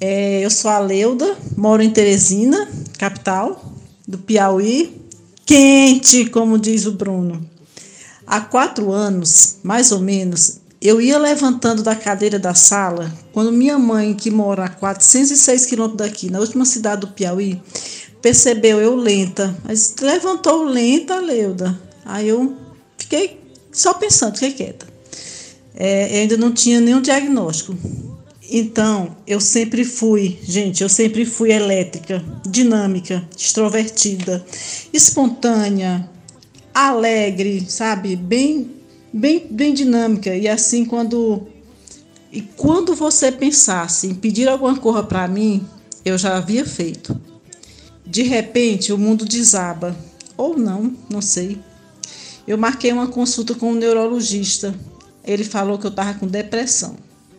[0.06, 2.68] É, eu sou a Leuda, moro em Teresina,
[3.00, 3.74] capital
[4.06, 5.02] do Piauí.
[5.46, 7.50] Quente, como diz o Bruno.
[8.28, 13.80] Há quatro anos, mais ou menos, eu ia levantando da cadeira da sala quando minha
[13.80, 17.62] mãe, que mora a 406 quilômetros daqui, na última cidade do Piauí,
[18.22, 19.56] percebeu eu lenta.
[19.64, 21.80] Mas levantou lenta, Leuda.
[22.04, 22.58] Aí eu
[22.98, 23.40] fiquei
[23.72, 24.86] só pensando, fiquei quieta.
[25.74, 27.74] É, eu ainda não tinha nenhum diagnóstico.
[28.50, 34.46] Então, eu sempre fui, gente, eu sempre fui elétrica, dinâmica, extrovertida,
[34.92, 36.10] espontânea,
[36.74, 38.16] alegre, sabe?
[38.16, 38.84] Bem
[39.14, 40.36] bem, bem dinâmica.
[40.36, 41.48] E assim, quando.
[42.32, 45.64] E quando você pensasse em pedir alguma coisa para mim,
[46.04, 47.20] eu já havia feito.
[48.04, 49.96] De repente, o mundo desaba.
[50.36, 51.60] Ou não, não sei.
[52.48, 54.74] Eu marquei uma consulta com um neurologista.
[55.24, 56.96] Ele falou que eu estava com depressão.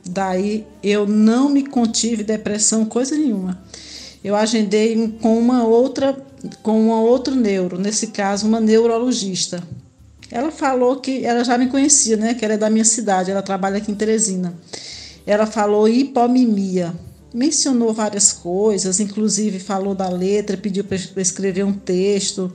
[0.07, 3.62] Daí eu não me contive depressão, coisa nenhuma.
[4.22, 6.16] Eu agendei com uma outra,
[6.62, 9.62] com uma outro neuro, nesse caso uma neurologista.
[10.30, 12.34] Ela falou que ela já me conhecia, né?
[12.34, 14.55] Que ela é da minha cidade, ela trabalha aqui em Teresina.
[15.26, 16.94] Ela falou hipomimia.
[17.32, 22.52] Mencionou várias coisas, inclusive falou da letra, pediu para escrever um texto.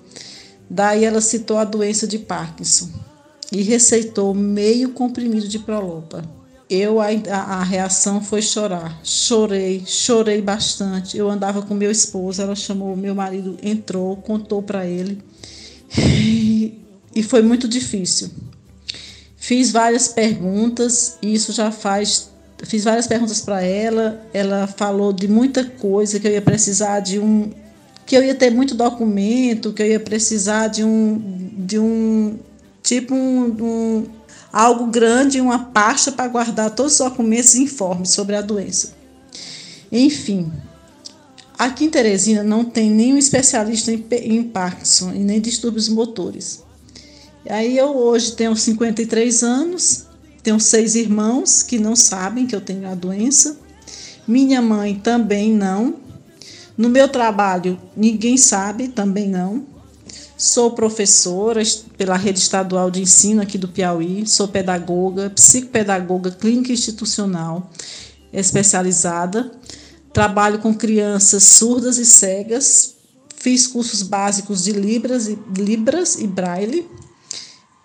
[0.70, 2.89] Daí ela citou a doença de Parkinson
[3.52, 6.39] e receitou meio comprimido de Prolopa.
[6.70, 9.00] Eu a, a, reação foi chorar.
[9.04, 11.18] Chorei, chorei bastante.
[11.18, 15.20] Eu andava com meu esposo, ela chamou meu marido, entrou, contou para ele
[17.16, 18.30] e foi muito difícil.
[19.36, 22.30] Fiz várias perguntas, e isso já faz.
[22.64, 24.22] Fiz várias perguntas para ela.
[24.34, 27.52] Ela falou de muita coisa que eu ia precisar de um.
[28.06, 31.56] que eu ia ter muito documento, que eu ia precisar de um.
[31.58, 32.38] de um.
[32.84, 34.06] tipo um, um
[34.52, 38.93] algo grande, uma pasta para guardar todos os documentos e informes sobre a doença.
[39.91, 40.52] Enfim,
[41.58, 46.64] aqui em Teresina não tem nenhum especialista em, em Parkinson e nem distúrbios motores.
[47.47, 50.06] Aí eu hoje tenho 53 anos,
[50.43, 53.58] tenho seis irmãos que não sabem que eu tenho a doença.
[54.28, 55.95] Minha mãe também não.
[56.78, 59.66] No meu trabalho, ninguém sabe, também não.
[60.38, 61.62] Sou professora
[61.97, 67.70] pela rede estadual de ensino aqui do Piauí, sou pedagoga, psicopedagoga clínica institucional
[68.32, 69.51] especializada.
[70.14, 72.95] Trabalho com crianças surdas e cegas.
[73.36, 76.86] Fiz cursos básicos de Libras e, Libras e Braille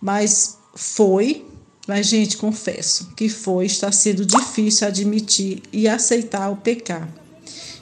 [0.04, 1.46] mas foi,
[1.88, 7.08] mas gente, confesso que foi, está sendo difícil admitir e aceitar o pecar.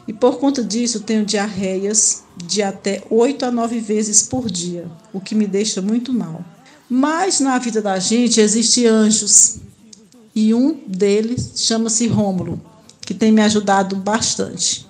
[0.06, 5.20] E por conta disso, tenho diarreias de até 8 a 9 vezes por dia, o
[5.20, 6.44] que me deixa muito mal.
[6.88, 9.58] Mas na vida da gente existem anjos,
[10.34, 12.60] e um deles chama-se Rômulo,
[13.00, 14.86] que tem me ajudado bastante.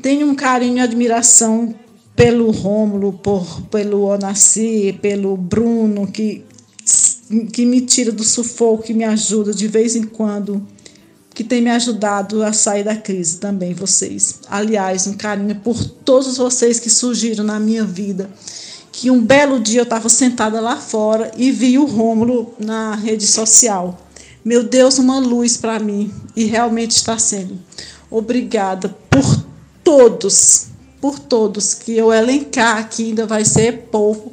[0.00, 1.74] Tenho um carinho e admiração
[2.16, 6.44] pelo Rômulo, por, pelo Onassi, pelo Bruno, que
[7.52, 10.66] que me tira do sufoco, que me ajuda de vez em quando,
[11.34, 14.40] que tem me ajudado a sair da crise também, vocês.
[14.48, 18.30] Aliás, um carinho por todos vocês que surgiram na minha vida.
[18.90, 23.26] Que um belo dia eu estava sentada lá fora e vi o Rômulo na rede
[23.26, 24.06] social.
[24.44, 26.12] Meu Deus, uma luz para mim.
[26.36, 27.58] E realmente está sendo.
[28.10, 29.44] Obrigada por
[29.82, 30.66] todos,
[31.00, 34.32] por todos que eu elencar aqui, ainda vai ser pouco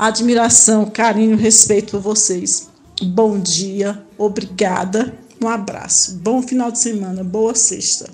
[0.00, 2.70] admiração, carinho, respeito por vocês.
[3.02, 8.10] Bom dia, obrigada, um abraço, bom final de semana, boa sexta.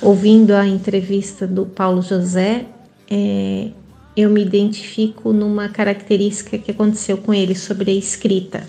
[0.00, 2.66] Ouvindo a entrevista do Paulo José,
[3.10, 3.68] é,
[4.16, 8.66] eu me identifico numa característica que aconteceu com ele sobre a escrita.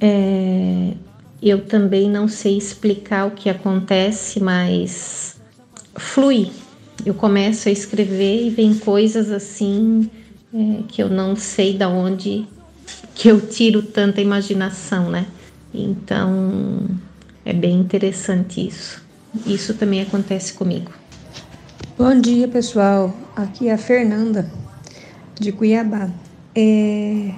[0.00, 0.94] É,
[1.42, 5.36] eu também não sei explicar o que acontece, mas
[5.96, 6.50] flui.
[7.04, 10.10] Eu começo a escrever e vem coisas assim
[10.54, 12.46] é, que eu não sei da onde
[13.14, 15.26] que eu tiro tanta imaginação, né?
[15.72, 16.88] Então
[17.44, 19.02] é bem interessante isso.
[19.46, 20.90] Isso também acontece comigo.
[21.96, 23.14] Bom dia, pessoal.
[23.36, 24.50] Aqui é a Fernanda
[25.38, 26.10] de Cuiabá.
[26.54, 27.32] É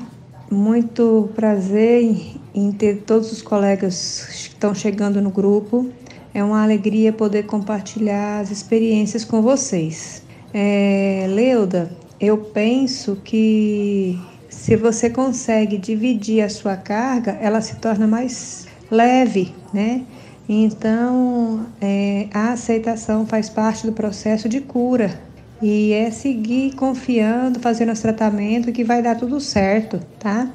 [0.50, 5.90] muito prazer em ter todos os colegas que estão chegando no grupo.
[6.32, 10.22] É uma alegria poder compartilhar as experiências com vocês.
[10.52, 14.18] É, Leuda, eu penso que
[14.60, 20.02] se você consegue dividir a sua carga, ela se torna mais leve, né?
[20.46, 25.18] Então, é, a aceitação faz parte do processo de cura
[25.62, 30.50] e é seguir confiando, fazendo os tratamentos que vai dar tudo certo, tá?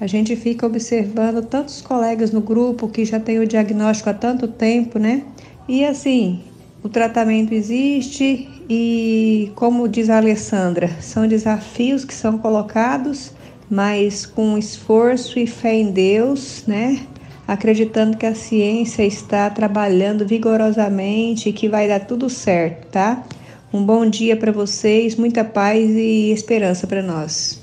[0.00, 4.46] A gente fica observando tantos colegas no grupo que já tem o diagnóstico há tanto
[4.46, 5.24] tempo, né?
[5.68, 6.44] E assim,
[6.80, 13.32] o tratamento existe e, como diz a Alessandra, são desafios que são colocados,
[13.70, 17.06] mas com esforço e fé em Deus, né?
[17.46, 23.24] Acreditando que a ciência está trabalhando vigorosamente e que vai dar tudo certo, tá?
[23.72, 27.60] Um bom dia para vocês, muita paz e esperança para nós.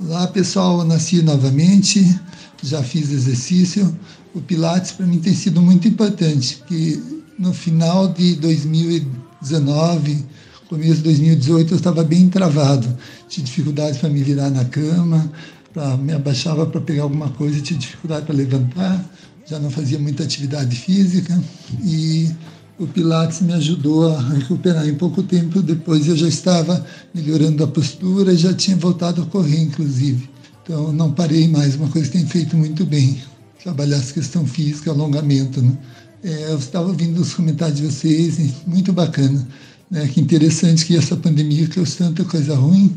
[0.00, 2.20] Olá pessoal, eu nasci novamente,
[2.62, 3.96] já fiz exercício.
[4.34, 7.00] O Pilates para mim tem sido muito importante, porque
[7.38, 10.24] no final de 2019,
[10.68, 12.88] começo de 2018, eu estava bem travado.
[13.28, 15.30] Tinha dificuldade para me virar na cama,
[15.72, 19.04] pra, me abaixava para pegar alguma coisa, tinha dificuldade para levantar,
[19.46, 21.38] já não fazia muita atividade física
[21.82, 22.30] e
[22.78, 25.62] o Pilates me ajudou a recuperar em pouco tempo.
[25.62, 30.28] Depois eu já estava melhorando a postura e já tinha voltado a correr, inclusive.
[30.62, 33.22] Então não parei mais, uma coisa que tem feito muito bem.
[33.62, 35.60] Trabalhar essa questão física, alongamento.
[35.62, 35.76] Né?
[36.22, 39.46] É, eu estava ouvindo os comentários de vocês, muito bacana.
[39.90, 40.08] Né?
[40.08, 42.96] Que interessante que essa pandemia trouxe tanta coisa ruim,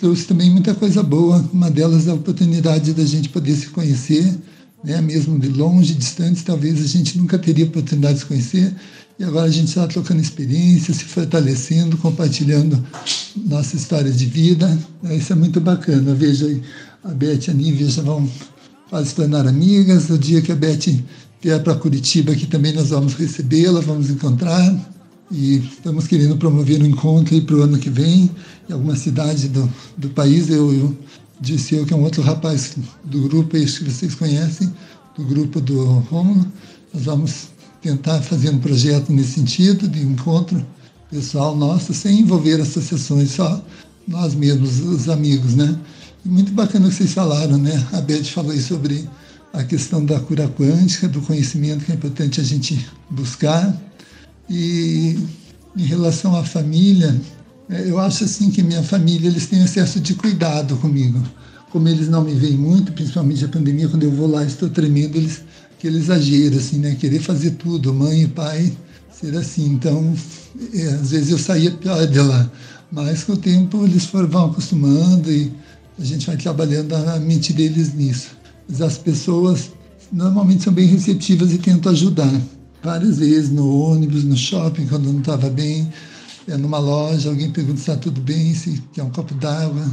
[0.00, 1.44] trouxe também muita coisa boa.
[1.52, 4.34] Uma delas é a oportunidade da gente poder se conhecer,
[4.82, 5.00] né?
[5.00, 8.74] mesmo de longe, distante, talvez a gente nunca teria oportunidade de se conhecer.
[9.18, 12.82] E agora a gente está trocando experiências, se fortalecendo, compartilhando
[13.44, 14.66] nossa história de vida.
[15.02, 15.16] Né?
[15.16, 16.14] Isso é muito bacana.
[16.14, 16.62] Veja aí,
[17.04, 18.26] a Beth e a Nívia já vão
[18.88, 20.08] quase tornar amigas.
[20.08, 21.04] O dia que a Beth
[21.42, 24.74] vier para Curitiba, aqui também nós vamos recebê-la, vamos encontrar.
[25.30, 28.30] E estamos querendo promover um encontro para o ano que vem,
[28.68, 30.50] em alguma cidade do, do país.
[30.50, 30.96] Eu, eu
[31.40, 34.72] disse eu que é um outro rapaz do grupo, esse que vocês conhecem,
[35.16, 36.46] do grupo do Rômulo.
[36.92, 37.48] Nós vamos
[37.80, 40.66] tentar fazer um projeto nesse sentido, de encontro
[41.10, 43.64] pessoal nosso, sem envolver associações, só
[44.06, 45.78] nós mesmos, os amigos, né?
[46.24, 47.86] E muito bacana o que vocês falaram, né?
[47.92, 49.08] A Beth falou aí sobre
[49.52, 53.76] a questão da cura quântica, do conhecimento que é importante a gente buscar.
[54.50, 55.16] E
[55.76, 57.16] em relação à família,
[57.68, 61.22] é, eu acho assim que minha família eles têm excesso de cuidado comigo.
[61.70, 65.16] Como eles não me veem muito, principalmente a pandemia, quando eu vou lá estou tremendo,
[65.16, 65.42] eles
[65.80, 66.94] aquele exagero assim, né?
[66.96, 68.70] Querer fazer tudo, mãe e pai
[69.10, 69.66] ser assim.
[69.66, 70.14] Então,
[70.74, 72.50] é, às vezes eu saía pior de lá,
[72.92, 75.50] mas com o tempo eles foram, vão acostumando e
[75.98, 78.28] a gente vai trabalhando a mente deles nisso.
[78.68, 79.70] Mas as pessoas
[80.12, 82.32] normalmente são bem receptivas e tentam ajudar.
[82.82, 85.92] Várias vezes no ônibus, no shopping, quando não estava bem,
[86.48, 89.86] é numa loja, alguém pergunta se está tudo bem, se quer um copo d'água.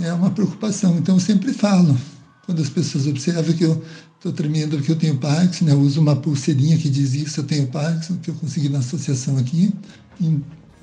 [0.00, 0.96] É uma preocupação.
[0.98, 1.96] Então eu sempre falo,
[2.44, 3.80] quando as pessoas observam que eu
[4.16, 5.72] estou tremendo porque eu tenho Parkinson, né?
[5.72, 9.38] eu uso uma pulseirinha que diz isso, eu tenho Parkinson, que eu consegui na associação
[9.38, 9.72] aqui.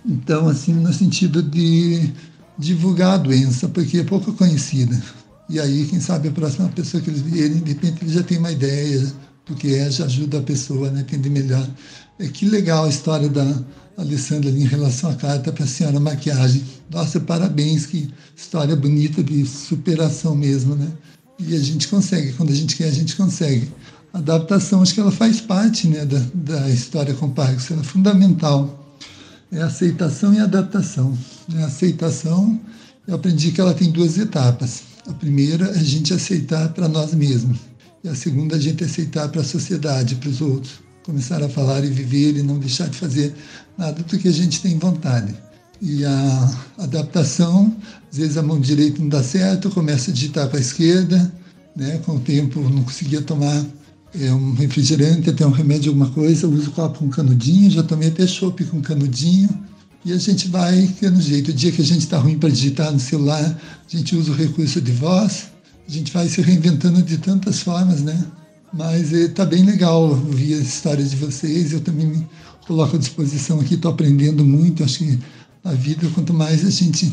[0.06, 2.12] Então, assim, no sentido de
[2.58, 5.02] divulgar a doença, porque é pouco conhecida.
[5.50, 8.38] E aí, quem sabe, a próxima pessoa que eles virem, de repente, ele já tem
[8.38, 9.12] uma ideia
[9.52, 11.68] do que é, já ajuda a pessoa né, a entender melhor.
[12.18, 13.46] É que legal a história da
[13.98, 16.64] Alessandra em relação à carta para a senhora maquiagem.
[16.90, 20.88] Nossa, parabéns, que história bonita de superação mesmo, né?
[21.40, 23.72] E a gente consegue, quando a gente quer, a gente consegue.
[24.14, 27.86] A adaptação, acho que ela faz parte né, da, da história com Parkinson, ela é
[27.86, 28.96] fundamental.
[29.52, 31.18] É aceitação e adaptação.
[31.56, 32.60] A aceitação,
[33.08, 34.84] eu aprendi que ela tem duas etapas.
[35.08, 37.71] A primeira é a gente aceitar para nós mesmos.
[38.04, 40.80] E a segunda, a gente aceitar para a sociedade, para os outros.
[41.04, 43.34] Começar a falar e viver e não deixar de fazer
[43.78, 45.36] nada do que a gente tem vontade.
[45.82, 47.76] E a adaptação,
[48.12, 51.32] às vezes a mão direita não dá certo, começa a digitar para a esquerda,
[51.76, 52.00] né?
[52.06, 53.66] com o tempo não conseguia tomar
[54.20, 58.10] é, um refrigerante, até um remédio, alguma coisa, uso o copo com canudinho, já tomei
[58.10, 59.50] até chopp com canudinho,
[60.04, 61.52] e a gente vai tendo jeito.
[61.52, 64.36] O dia que a gente está ruim para digitar no celular, a gente usa o
[64.36, 65.51] recurso de voz,
[65.88, 68.26] a gente vai se reinventando de tantas formas, né?
[68.74, 71.74] Mas está eh, bem legal ouvir as histórias de vocês.
[71.74, 72.28] Eu também me
[72.66, 74.84] coloco à disposição aqui, estou aprendendo muito.
[74.84, 75.20] Acho que
[75.64, 77.12] na vida, quanto mais a gente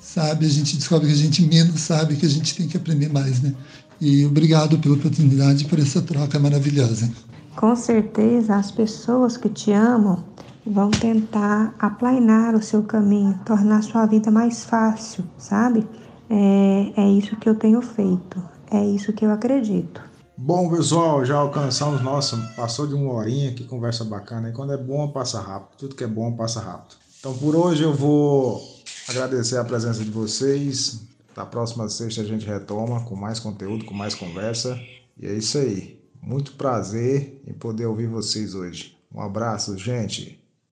[0.00, 3.12] sabe, a gente descobre que a gente menos sabe, que a gente tem que aprender
[3.12, 3.54] mais, né?
[4.00, 7.10] E obrigado pela oportunidade, por essa troca maravilhosa.
[7.56, 10.24] Com certeza, as pessoas que te amam
[10.66, 15.86] vão tentar aplainar o seu caminho, tornar sua vida mais fácil, sabe?
[16.30, 20.00] É, é isso que eu tenho feito, é isso que eu acredito.
[20.36, 24.48] Bom, pessoal, já alcançamos, nossa, passou de uma horinha, que conversa bacana.
[24.48, 25.76] E quando é bom, passa rápido.
[25.76, 26.96] Tudo que é bom, passa rápido.
[27.18, 28.62] Então, por hoje eu vou
[29.10, 31.00] Agradecer a presença de vocês.
[31.34, 34.80] Da próxima sexta a gente retoma com mais conteúdo, com mais conversa.
[35.18, 36.00] E é isso aí.
[36.22, 38.96] Muito prazer em poder ouvir vocês hoje.
[39.12, 40.39] Um abraço, gente.